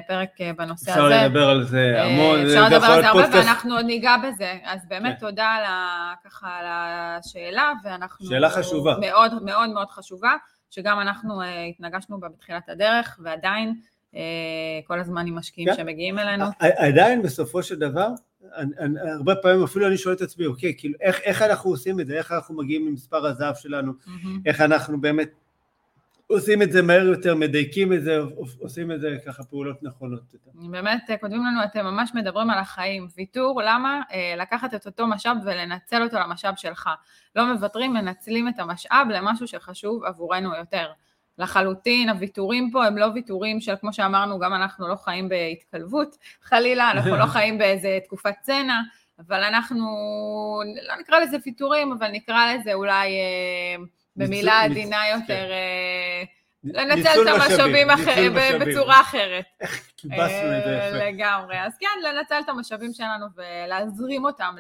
פרק 0.08 0.30
אה, 0.42 0.52
בנושא 0.54 0.92
אפשר 0.92 1.06
הזה. 1.06 1.16
לדבר 1.24 1.50
על 1.50 1.64
זה 1.64 2.02
המון, 2.04 2.40
אפשר 2.46 2.66
לדבר 2.66 2.86
על 2.86 3.02
זה 3.02 3.08
הרבה, 3.08 3.24
פודקאסט- 3.24 3.36
ואנחנו 3.36 3.76
עוד 3.76 3.86
ניגע 3.86 4.16
בזה. 4.28 4.54
אז 4.66 4.80
באמת 4.88 5.14
כן. 5.14 5.20
תודה 5.20 5.46
על 5.46 5.64
ה- 5.66 6.14
ככה 6.26 6.48
על 6.50 6.66
השאלה, 6.68 7.72
ואנחנו... 7.84 8.26
שאלה 8.26 8.50
חשובה. 8.50 8.96
מאוד 9.02 9.44
מאוד 9.44 9.70
מאוד 9.70 9.88
חשובה, 9.90 10.32
שגם 10.70 11.00
אנחנו 11.00 11.42
אה, 11.42 11.64
התנגשנו 11.64 12.20
בה 12.20 12.28
בתחילת 12.30 12.70
הדרך, 12.70 13.20
ועדיין 13.24 13.74
אה, 14.16 14.22
כל 14.88 15.00
הזמן 15.00 15.28
עם 15.28 15.36
משקיעים 15.38 15.70
כן. 15.70 15.76
שמגיעים 15.78 16.20
אלינו. 16.20 16.46
עדיין 16.60 17.22
בסופו 17.22 17.64
של 17.64 17.80
דבר, 17.80 18.08
אני, 18.56 18.72
אני, 18.80 19.00
הרבה 19.12 19.36
פעמים 19.36 19.64
אפילו 19.64 19.88
אני 19.88 19.98
שואל 19.98 20.16
את 20.16 20.22
עצמי, 20.22 20.46
אוקיי, 20.46 20.74
כאילו, 20.78 20.96
איך, 21.02 21.20
איך 21.24 21.42
אנחנו 21.42 21.70
עושים 21.70 22.00
את 22.00 22.08
זה, 22.08 22.18
איך 22.18 22.32
אנחנו 22.32 22.56
מגיעים 22.56 22.88
למספר 22.88 23.26
הזהב 23.26 23.56
שלנו, 23.56 23.94
מהמם. 24.08 24.42
איך 24.46 24.62
אנחנו 24.62 25.02
באמת 25.02 25.30
עושים 26.28 26.62
את 26.62 26.72
זה 26.72 26.82
מהר 26.82 27.06
יותר, 27.06 27.36
מדייקים 27.36 27.94
את 27.94 28.04
זה, 28.04 28.20
עושים 28.60 28.92
את 28.92 29.02
זה 29.02 29.18
ככה 29.26 29.44
פעולות 29.44 29.84
נכונות. 29.84 30.22
באמת 30.54 31.10
כותבים 31.22 31.46
לנו, 31.46 31.64
אתם 31.64 31.86
ממש 31.86 32.12
מדברים 32.16 32.50
על 32.50 32.60
החיים. 32.60 33.08
ויתור, 33.18 33.62
למה? 33.66 34.02
אה, 34.12 34.36
לקחת 34.38 34.74
את 34.74 34.86
אותו 34.86 35.08
משאב 35.08 35.38
ולנצל 35.46 36.04
אותו 36.04 36.18
למשאב 36.20 36.54
שלך. 36.58 36.90
לא 37.36 37.54
מוותרים, 37.54 37.94
מנצלים 37.94 38.48
את 38.48 38.60
המשאב 38.60 39.08
למשהו 39.10 39.48
שחשוב 39.48 40.04
עבורנו 40.04 40.56
יותר. 40.56 40.92
לחלוטין, 41.38 42.10
הוויתורים 42.10 42.70
פה 42.72 42.86
הם 42.86 42.98
לא 42.98 43.06
ויתורים 43.14 43.62
של, 43.62 43.74
כמו 43.82 43.94
שאמרנו, 43.94 44.40
גם 44.40 44.54
אנחנו 44.54 44.88
לא 44.88 44.96
חיים 44.96 45.30
בהתקלבות, 45.30 46.16
חלילה, 46.44 46.92
אנחנו 46.92 47.16
לא 47.16 47.26
חיים 47.36 47.58
באיזה 47.58 48.00
תקופת 48.04 48.34
צנע, 48.42 48.80
אבל 49.28 49.44
אנחנו, 49.44 49.86
לא 50.88 50.96
נקרא 51.00 51.20
לזה 51.20 51.38
ויתורים, 51.46 51.92
אבל 51.92 52.08
נקרא 52.12 52.54
לזה 52.54 52.74
אולי 52.74 53.10
אה, 53.18 53.84
במילה 54.16 54.62
עדינה 54.62 54.98
ניצ- 55.04 55.22
יותר, 55.22 55.46
כן. 55.48 55.52
אה, 55.52 56.24
לנצל 56.64 57.10
את 57.22 57.28
המשאבים 57.28 57.88
ניצול 57.92 58.04
אחר- 58.04 58.30
משאבים. 58.32 58.60
בצורה 58.60 59.02
אחרת. 59.02 59.46
קיבסנו 59.98 60.18
את 60.58 60.64
זה 60.64 60.80
אה, 60.82 60.88
יפה. 60.88 60.98
לגמרי. 60.98 61.60
אז 61.66 61.78
כן, 61.80 61.88
לנצל 62.04 62.36
את 62.46 62.50
המשאבים 62.50 62.94
שלנו 62.94 63.26
ולהזרים 63.36 64.26
אותם 64.26 64.56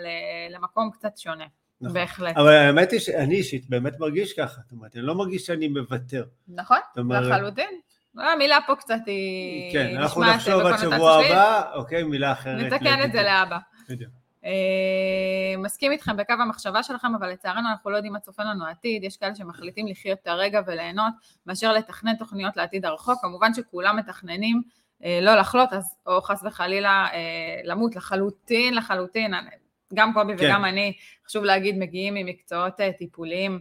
למקום 0.49 0.91
קצת 0.91 1.17
שונה. 1.17 1.45
נכון. 1.81 1.93
בהחלט. 1.93 2.37
אבל 2.37 2.51
האמת 2.51 2.91
היא 2.91 2.99
שאני 2.99 3.35
אישית 3.35 3.69
באמת 3.69 3.99
מרגיש 3.99 4.33
ככה, 4.33 4.61
זאת 4.61 4.71
אומרת, 4.71 4.95
אני 4.95 5.03
לא 5.03 5.15
מרגיש 5.15 5.45
שאני 5.45 5.67
מוותר. 5.67 6.23
נכון? 6.47 6.77
אומרת- 6.97 7.23
לחלוטין. 7.23 7.79
המילה 8.17 8.57
פה 8.67 8.75
קצת 8.75 8.99
היא 9.05 9.73
כן, 9.73 9.97
אנחנו 9.97 10.23
נחשוב 10.23 10.61
עד 10.61 10.77
שבוע. 10.77 11.25
הבא, 11.25 11.73
אוקיי, 11.73 12.03
מילה 12.03 12.31
אחרת. 12.31 12.73
נתקן. 12.73 13.03
את 13.05 13.11
זה 13.11 13.23
לאבא. 13.23 13.57
בדיוק. 13.89 14.11
אה, 14.45 15.57
מסכים 15.57 15.91
איתכם 15.91 16.17
בקו 16.17 16.33
המחשבה 16.33 16.83
שלכם, 16.83 17.15
אבל 17.19 17.29
לצערנו 17.29 17.69
אנחנו 17.69 17.89
לא 17.89 17.95
יודעים 17.95 18.13
מה 18.13 18.19
צופן 18.19 18.47
לנו 18.47 18.65
העתיד, 18.65 19.03
יש 19.03 19.17
כאלה 19.17 19.35
שמחליטים 19.35 19.87
לחיות 19.87 20.19
את 20.21 20.27
הרגע 20.27 20.61
וליהנות, 20.67 21.13
מאשר 21.45 21.73
לתכנן 21.73 22.15
תוכניות 22.15 22.57
לעתיד 22.57 22.85
הרחוק, 22.85 23.21
כמובן 23.21 23.53
שכולם 23.53 23.97
מתכננים 23.97 24.61
אה, 25.03 25.19
לא 25.21 25.35
לחלות, 25.35 25.73
אז 25.73 25.95
או 26.07 26.21
חס 26.21 26.43
וחלילה 26.43 27.07
אה, 27.13 27.19
למות 27.63 27.95
לחלוטין, 27.95 28.73
לחלוטין, 28.73 29.33
גם 29.93 30.13
קובי 30.13 30.37
כן. 30.37 30.45
וגם 30.45 30.65
אני, 30.65 30.93
חשוב 31.27 31.43
להגיד, 31.43 31.77
מגיעים 31.77 32.13
ממקצועות 32.13 32.79
אה, 32.79 32.91
טיפוליים. 32.91 33.59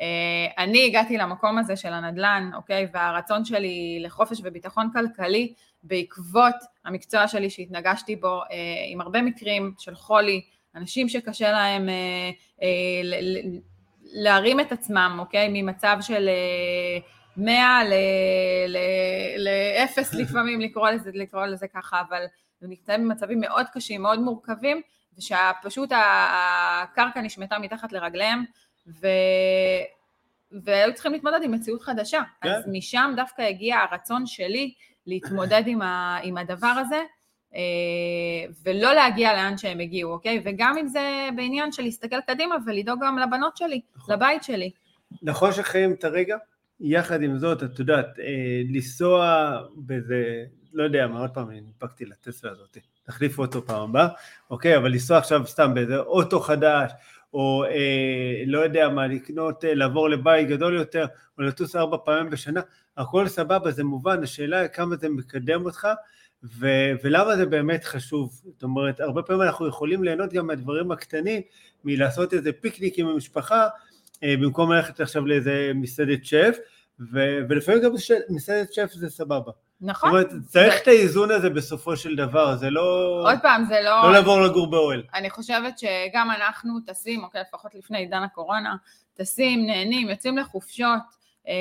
אה, 0.00 0.64
אני 0.64 0.86
הגעתי 0.86 1.16
למקום 1.16 1.58
הזה 1.58 1.76
של 1.76 1.92
הנדל"ן, 1.92 2.50
אוקיי, 2.54 2.86
והרצון 2.92 3.44
שלי 3.44 3.98
לחופש 4.00 4.40
וביטחון 4.44 4.90
כלכלי 4.92 5.54
בעקבות 5.82 6.54
המקצוע 6.84 7.28
שלי 7.28 7.50
שהתנגשתי 7.50 8.16
בו 8.16 8.42
אה, 8.42 8.56
עם 8.88 9.00
הרבה 9.00 9.22
מקרים 9.22 9.74
של 9.78 9.94
חולי, 9.94 10.42
אנשים 10.74 11.08
שקשה 11.08 11.52
להם 11.52 11.88
להרים 14.12 14.60
את 14.60 14.72
עצמם, 14.72 15.16
אוקיי, 15.18 15.48
ממצב 15.52 15.96
של 16.00 16.28
אה, 16.28 16.98
100 17.36 17.80
לאפס 19.38 20.14
לפעמים, 20.14 20.60
לקרוא 20.60 20.90
לזה, 20.90 21.10
לקרוא 21.14 21.46
לזה 21.46 21.68
ככה, 21.68 22.02
אבל 22.08 22.22
הם 22.62 22.70
נמצאים 22.70 23.08
במצבים 23.08 23.40
מאוד 23.40 23.66
קשים, 23.72 24.02
מאוד 24.02 24.20
מורכבים, 24.20 24.80
ושפשוט 25.18 25.92
הקרקע 25.92 27.20
נשמטה 27.20 27.58
מתחת 27.58 27.92
לרגליהם, 27.92 28.44
ו... 28.86 29.06
והיו 30.62 30.94
צריכים 30.94 31.12
להתמודד 31.12 31.40
עם 31.42 31.52
מציאות 31.52 31.82
חדשה. 31.82 32.22
כן. 32.42 32.48
אז 32.48 32.64
משם 32.72 33.12
דווקא 33.16 33.42
הגיע 33.42 33.76
הרצון 33.78 34.26
שלי 34.26 34.74
להתמודד 35.06 35.62
עם, 35.66 35.82
ה... 35.82 36.18
עם 36.22 36.38
הדבר 36.38 36.66
הזה, 36.66 37.02
אה, 37.54 37.60
ולא 38.64 38.92
להגיע 38.92 39.32
לאן 39.32 39.58
שהם 39.58 39.80
הגיעו, 39.80 40.12
אוקיי? 40.12 40.42
וגם 40.44 40.78
אם 40.78 40.86
זה 40.86 41.28
בעניין 41.36 41.72
של 41.72 41.82
להסתכל 41.82 42.20
קדימה 42.26 42.54
ולדאוג 42.66 43.00
גם 43.04 43.18
לבנות 43.18 43.56
שלי, 43.56 43.80
נכון. 43.96 44.14
לבית 44.14 44.42
שלי. 44.42 44.70
נכון 45.22 45.52
שחיים 45.52 45.92
את 45.92 46.04
הרגע, 46.04 46.36
יחד 46.80 47.22
עם 47.22 47.38
זאת, 47.38 47.62
את 47.62 47.78
יודעת, 47.78 48.18
אה, 48.18 48.62
לנסוע 48.74 49.50
באיזה, 49.76 50.44
לא 50.72 50.84
יודע 50.84 51.06
מה, 51.06 51.20
עוד 51.20 51.30
פעם, 51.30 51.50
אני 51.50 51.60
נדפקתי 51.60 52.04
לטסלה 52.04 52.50
הזאת, 52.50 52.76
תחליפו 53.06 53.42
אותו 53.42 53.66
פעם 53.66 53.90
הבאה, 53.90 54.08
אוקיי, 54.50 54.76
אבל 54.76 54.90
לנסוע 54.90 55.18
עכשיו 55.18 55.46
סתם 55.46 55.74
באיזה 55.74 55.98
אוטו 55.98 56.40
חדש, 56.40 56.90
או 57.34 57.64
אה, 57.64 58.42
לא 58.46 58.58
יודע 58.58 58.88
מה, 58.88 59.06
לקנות, 59.06 59.64
אה, 59.64 59.74
לעבור 59.74 60.10
לבית 60.10 60.48
גדול 60.48 60.74
יותר, 60.74 61.06
או 61.38 61.42
לטוס 61.42 61.76
ארבע 61.76 61.96
פעמים 62.04 62.30
בשנה, 62.30 62.60
הכל 62.96 63.28
סבבה, 63.28 63.70
זה 63.70 63.84
מובן, 63.84 64.22
השאלה 64.22 64.60
היא 64.60 64.68
כמה 64.68 64.96
זה 64.96 65.08
מקדם 65.08 65.64
אותך, 65.64 65.88
ו- 66.44 66.92
ולמה 67.04 67.36
זה 67.36 67.46
באמת 67.46 67.84
חשוב. 67.84 68.40
זאת 68.44 68.62
אומרת, 68.62 69.00
הרבה 69.00 69.22
פעמים 69.22 69.42
אנחנו 69.42 69.68
יכולים 69.68 70.04
ליהנות 70.04 70.32
גם 70.32 70.46
מהדברים 70.46 70.92
הקטנים, 70.92 71.42
מלעשות 71.84 72.34
איזה 72.34 72.52
פיקניק 72.52 72.98
עם 72.98 73.06
המשפחה, 73.06 73.68
אה, 74.22 74.34
במקום 74.40 74.72
ללכת 74.72 75.00
עכשיו 75.00 75.26
לאיזה 75.26 75.72
מסעדת 75.74 76.24
שף, 76.24 76.56
ו- 77.00 77.38
ולפעמים 77.48 77.82
גם 77.82 77.98
ש- 77.98 78.10
מסעדת 78.30 78.72
שף 78.72 78.90
זה 78.92 79.10
סבבה. 79.10 79.50
זאת 79.80 79.88
נכון? 79.90 80.10
אומרת, 80.10 80.28
צריך 80.46 80.74
זה- 80.74 80.82
את 80.82 80.88
האיזון 80.88 81.30
הזה 81.30 81.50
בסופו 81.50 81.96
של 81.96 82.16
דבר, 82.16 82.56
זה 82.56 82.70
לא... 82.70 82.82
עוד 83.30 83.38
פעם, 83.42 83.64
זה 83.64 83.80
לא... 83.84 84.02
לא 84.02 84.12
לעבור 84.12 84.40
לגור 84.40 84.70
באוהל. 84.70 85.02
אני 85.14 85.30
חושבת 85.30 85.78
שגם 85.78 86.30
אנחנו 86.30 86.80
טסים, 86.86 87.24
אוקיי, 87.24 87.40
לפחות 87.48 87.74
לפני 87.74 87.98
עידן 87.98 88.22
הקורונה, 88.22 88.76
טסים, 89.14 89.66
נהנים, 89.66 90.10
יוצאים 90.10 90.38
לחופשות. 90.38 91.02
אה, 91.48 91.52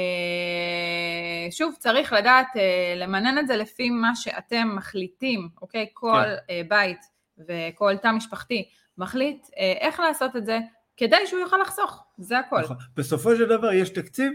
שוב, 1.52 1.76
צריך 1.80 2.14
לדעת 2.14 2.48
אה, 2.56 2.94
למנן 2.98 3.38
את 3.40 3.48
זה 3.48 3.56
לפי 3.56 3.90
מה 3.90 4.16
שאתם 4.16 4.76
מחליטים, 4.76 5.50
אוקיי? 5.62 5.88
כל 5.94 6.22
כן. 6.24 6.54
אה, 6.54 6.62
בית 6.68 7.00
וכל 7.48 7.98
תא 7.98 8.12
משפחתי 8.12 8.70
מחליט 8.98 9.48
איך 9.82 10.00
לעשות 10.00 10.36
את 10.36 10.46
זה, 10.46 10.60
כדי 10.98 11.16
שהוא 11.26 11.40
יוכל 11.40 11.58
לחסוך, 11.62 12.04
זה 12.18 12.40
הכל. 12.40 12.60
נכון. 12.62 12.78
בסופו 12.96 13.36
של 13.36 13.46
דבר 13.46 13.72
יש 13.72 13.90
תקציב, 13.90 14.32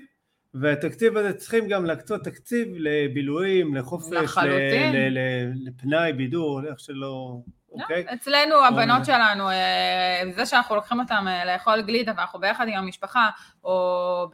והתקציב 0.54 1.16
הזה 1.16 1.32
צריכים 1.32 1.68
גם 1.68 1.84
להקצות 1.84 2.24
תקציב 2.24 2.68
לבילויים, 2.76 3.76
לחופש, 3.76 4.12
לחלוטין. 4.12 4.92
ל- 4.92 4.96
ל- 4.96 5.18
ל- 5.18 5.68
לפנאי, 5.68 6.12
בידור, 6.12 6.60
איך 6.66 6.80
שלא... 6.80 7.36
אוקיי? 7.72 8.04
אצלנו 8.14 8.64
הבנות 8.64 9.04
שלנו, 9.04 9.50
אה, 9.50 10.22
זה 10.34 10.46
שאנחנו 10.46 10.74
לוקחים 10.74 11.00
אותם 11.00 11.24
אה, 11.28 11.44
לאכול 11.44 11.82
גלידה 11.82 12.12
ואנחנו 12.16 12.40
ביחד 12.40 12.68
עם 12.68 12.74
המשפחה, 12.74 13.30
או 13.64 14.28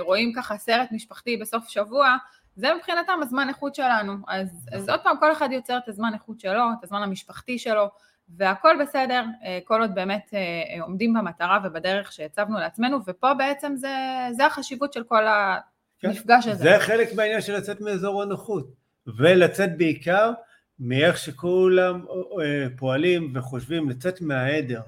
רואים 0.00 0.32
ככה 0.36 0.58
סרט 0.58 0.88
משפחתי 0.92 1.36
בסוף 1.36 1.68
שבוע, 1.68 2.16
זה 2.56 2.74
מבחינתם 2.74 3.12
הזמן 3.22 3.48
איכות 3.48 3.74
שלנו. 3.74 4.12
אז, 4.28 4.68
אז 4.72 4.88
עוד 4.88 5.00
פעם, 5.00 5.16
כל 5.20 5.32
אחד 5.32 5.48
יוצר 5.52 5.78
את 5.78 5.88
הזמן 5.88 6.14
איכות 6.14 6.40
שלו, 6.40 6.62
את 6.78 6.84
הזמן 6.84 7.02
המשפחתי 7.02 7.58
שלו, 7.58 7.90
והכל 8.36 8.76
בסדר, 8.82 9.24
אה, 9.44 9.58
כל 9.64 9.80
עוד 9.80 9.94
באמת 9.94 10.30
אה, 10.34 10.82
עומדים 10.82 11.14
במטרה 11.14 11.58
ובדרך 11.64 12.12
שהצבנו 12.12 12.58
לעצמנו, 12.58 12.98
ופה 13.06 13.34
בעצם 13.34 13.72
זה, 13.76 13.96
זה 14.32 14.46
החשיבות 14.46 14.92
של 14.92 15.04
כל 15.04 15.24
המפגש 16.02 16.46
הזה. 16.46 16.62
זה 16.62 16.76
חלק 16.80 17.14
מהעניין 17.14 17.40
של 17.40 17.56
לצאת 17.56 17.80
מאזור 17.80 18.22
הנוחות, 18.22 18.70
ולצאת 19.18 19.76
בעיקר 19.76 20.32
מאיך 20.80 21.18
שכולם 21.18 22.04
אה, 22.42 22.66
פועלים 22.76 23.32
וחושבים, 23.34 23.90
לצאת 23.90 24.20
מהעדר, 24.20 24.80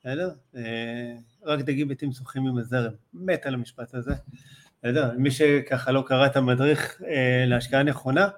בסדר? 0.00 0.30
אה, 0.56 1.14
רק 1.44 1.60
דגים 1.60 1.88
מתים 1.88 2.12
שוחים 2.12 2.46
עם 2.46 2.58
הזרם, 2.58 2.92
מת 3.14 3.46
על 3.46 3.54
המשפט 3.54 3.94
הזה, 3.94 4.14
בסדר? 4.78 5.12
מי 5.18 5.30
שככה 5.30 5.92
לא 5.92 6.04
קרא 6.06 6.26
את 6.26 6.36
המדריך 6.36 7.02
אה, 7.06 7.44
להשקעה 7.46 7.82
נכונה, 7.82 8.28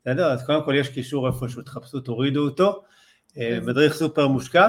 בסדר? 0.00 0.32
אז 0.32 0.46
קודם 0.46 0.64
כל 0.64 0.74
יש 0.76 0.88
קישור 0.88 1.26
איפשהו, 1.26 1.62
תחפשו, 1.62 2.00
תורידו 2.00 2.44
אותו, 2.44 2.70
אה, 2.70 2.78
מדריך 3.36 3.94
סופר 3.94 4.28
מושקע, 4.28 4.68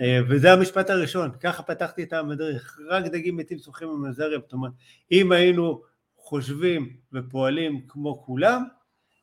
אה, 0.00 0.20
וזה 0.28 0.52
המשפט 0.52 0.90
הראשון, 0.90 1.30
ככה 1.40 1.62
פתחתי 1.62 2.02
את 2.02 2.12
המדריך, 2.12 2.78
רק 2.88 3.04
דגים 3.04 3.36
מתים 3.36 3.58
עם 3.82 4.04
הזרם, 4.04 4.40
זאת 4.40 4.52
אומרת, 4.52 4.72
אם 5.12 5.32
היינו 5.32 5.82
חושבים 6.16 6.96
ופועלים 7.12 7.80
כמו 7.88 8.22
כולם, 8.22 8.64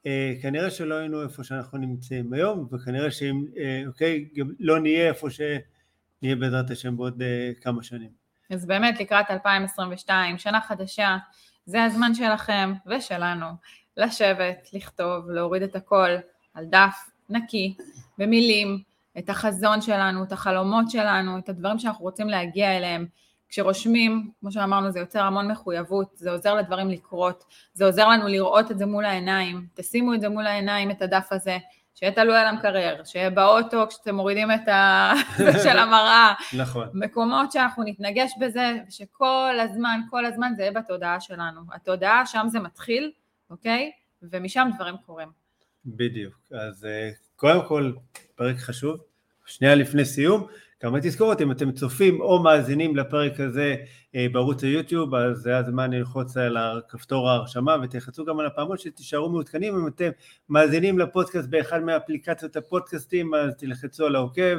אה, 0.05 0.33
כנראה 0.41 0.71
שלא 0.71 0.95
היינו 0.95 1.23
איפה 1.23 1.43
שאנחנו 1.43 1.77
נמצאים 1.77 2.33
היום, 2.33 2.67
וכנראה 2.71 3.11
שאם, 3.11 3.45
אה, 3.57 3.83
אוקיי, 3.87 4.29
גם 4.35 4.51
לא 4.59 4.79
נהיה 4.79 5.07
איפה 5.07 5.27
שנהיה 5.29 6.35
בעזרת 6.35 6.71
השם 6.71 6.97
בעוד 6.97 7.21
אה, 7.21 7.51
כמה 7.61 7.83
שנים. 7.83 8.09
אז 8.51 8.65
באמת 8.65 8.99
לקראת 8.99 9.25
2022, 9.29 10.37
שנה 10.37 10.61
חדשה, 10.61 11.17
זה 11.65 11.83
הזמן 11.83 12.13
שלכם 12.13 12.73
ושלנו 12.87 13.45
לשבת, 13.97 14.69
לכתוב, 14.73 15.29
להוריד 15.29 15.63
את 15.63 15.75
הכל 15.75 16.09
על 16.53 16.65
דף 16.65 17.09
נקי, 17.29 17.77
במילים, 18.19 18.79
את 19.17 19.29
החזון 19.29 19.81
שלנו, 19.81 20.23
את 20.23 20.31
החלומות 20.31 20.89
שלנו, 20.89 21.37
את 21.37 21.49
הדברים 21.49 21.79
שאנחנו 21.79 22.03
רוצים 22.03 22.29
להגיע 22.29 22.77
אליהם. 22.77 23.05
כשרושמים, 23.49 24.31
כמו 24.39 24.51
שאמרנו, 24.51 24.91
זה 24.91 24.99
יוצר 24.99 25.23
המון 25.23 25.51
מחויבות, 25.51 26.11
זה 26.15 26.31
עוזר 26.31 26.55
לדברים 26.55 26.89
לקרות, 26.89 27.43
זה 27.73 27.85
עוזר 27.85 28.07
לנו 28.07 28.27
לראות 28.27 28.71
את 28.71 28.77
זה 28.77 28.85
מול 28.85 29.05
העיניים, 29.05 29.67
תשימו 29.73 30.13
את 30.13 30.21
זה 30.21 30.29
מול 30.29 30.47
העיניים, 30.47 30.91
את 30.91 31.01
הדף 31.01 31.27
הזה, 31.31 31.57
שיהיה 31.95 32.11
תלוי 32.11 32.37
על 32.37 32.47
המקרר, 32.47 33.03
שיהיה 33.03 33.29
באוטו 33.29 33.87
כשאתם 33.89 34.15
מורידים 34.15 34.51
את 34.51 34.67
ה... 34.67 35.11
של 35.63 35.77
המראה, 35.77 36.33
נכון. 36.57 36.89
מקומות 36.93 37.51
שאנחנו 37.51 37.83
נתנגש 37.83 38.31
בזה, 38.39 38.77
שכל 38.89 39.59
הזמן, 39.59 39.99
כל 40.09 40.25
הזמן 40.25 40.53
זה 40.55 40.61
יהיה 40.61 40.71
בתודעה 40.71 41.19
שלנו. 41.19 41.61
התודעה, 41.73 42.25
שם 42.25 42.45
זה 42.49 42.59
מתחיל, 42.59 43.11
אוקיי? 43.49 43.91
ומשם 44.23 44.69
דברים 44.75 44.95
קורים. 45.05 45.29
בדיוק. 45.85 46.33
אז 46.51 46.85
אה, 46.85 47.09
קודם 47.39 47.65
כל, 47.67 47.91
פרק 48.35 48.57
חשוב. 48.57 48.97
שנייה 49.45 49.75
לפני 49.75 50.05
סיום, 50.05 50.47
כמה 50.79 50.99
תזכורת, 51.01 51.41
אם 51.41 51.51
אתם 51.51 51.71
צופים 51.71 52.21
או 52.21 52.43
מאזינים 52.43 52.95
לפרק 52.95 53.39
הזה 53.39 53.75
אה, 54.15 54.25
בערוץ 54.31 54.63
היוטיוב, 54.63 55.15
אז 55.15 55.37
זה 55.37 55.57
הזמן 55.57 55.91
ללחוץ 55.93 56.37
על 56.37 56.57
כפתור 56.89 57.29
ההרשמה 57.29 57.75
ותלחצו 57.83 58.25
גם 58.25 58.39
על 58.39 58.45
הפעמון 58.45 58.77
שתישארו 58.77 59.29
מעודכנים, 59.29 59.75
אם 59.75 59.87
אתם 59.87 60.09
מאזינים 60.49 60.99
לפודקאסט 60.99 61.47
באחד 61.47 61.83
מאפליקציות 61.83 62.55
הפודקאסטים, 62.55 63.33
אז 63.33 63.55
תלחצו 63.55 64.05
על 64.05 64.15
העוקב, 64.15 64.57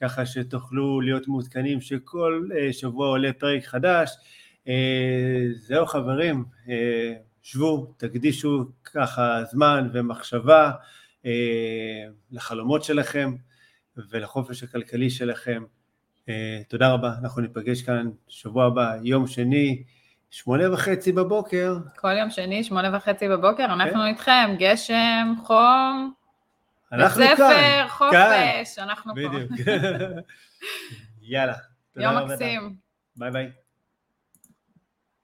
ככה 0.00 0.26
שתוכלו 0.26 1.00
להיות 1.00 1.28
מעודכנים 1.28 1.80
שכל 1.80 2.48
אה, 2.58 2.72
שבוע 2.72 3.08
עולה 3.08 3.32
פרק 3.32 3.64
חדש. 3.64 4.10
אה, 4.68 5.44
זהו 5.56 5.86
חברים, 5.86 6.44
שבו, 7.42 7.94
תקדישו 7.96 8.64
ככה 8.84 9.44
זמן 9.52 9.88
ומחשבה 9.92 10.70
לחלומות 12.30 12.84
שלכם 12.84 13.34
ולחופש 13.96 14.62
הכלכלי 14.62 15.10
שלכם. 15.10 15.62
אה, 16.28 16.60
תודה 16.68 16.92
רבה, 16.92 17.12
אנחנו 17.20 17.42
ניפגש 17.42 17.82
כאן 17.82 18.10
שבוע 18.28 18.66
הבא, 18.66 18.94
יום 19.02 19.26
שני, 19.26 19.82
שמונה 20.30 20.72
וחצי 20.72 21.12
בבוקר. 21.12 21.76
כל 21.96 22.12
יום 22.18 22.30
שני, 22.30 22.64
שמונה 22.64 22.96
וחצי 22.96 23.28
בבוקר, 23.28 23.64
אנחנו 23.64 24.06
איתכם, 24.06 24.54
גשם, 24.58 25.34
חום, 25.44 26.12
כן. 26.90 26.96
אנחנו 26.96 27.24
כאן, 27.36 27.86
חופש, 27.88 28.78
אנחנו 28.78 29.14
פה. 29.14 29.20
בדיוק. 29.28 29.52
יאללה. 31.22 31.54
יום. 31.96 32.16
מקסים. 32.16 32.76
ביי 33.16 33.30
ביי. 33.30 33.63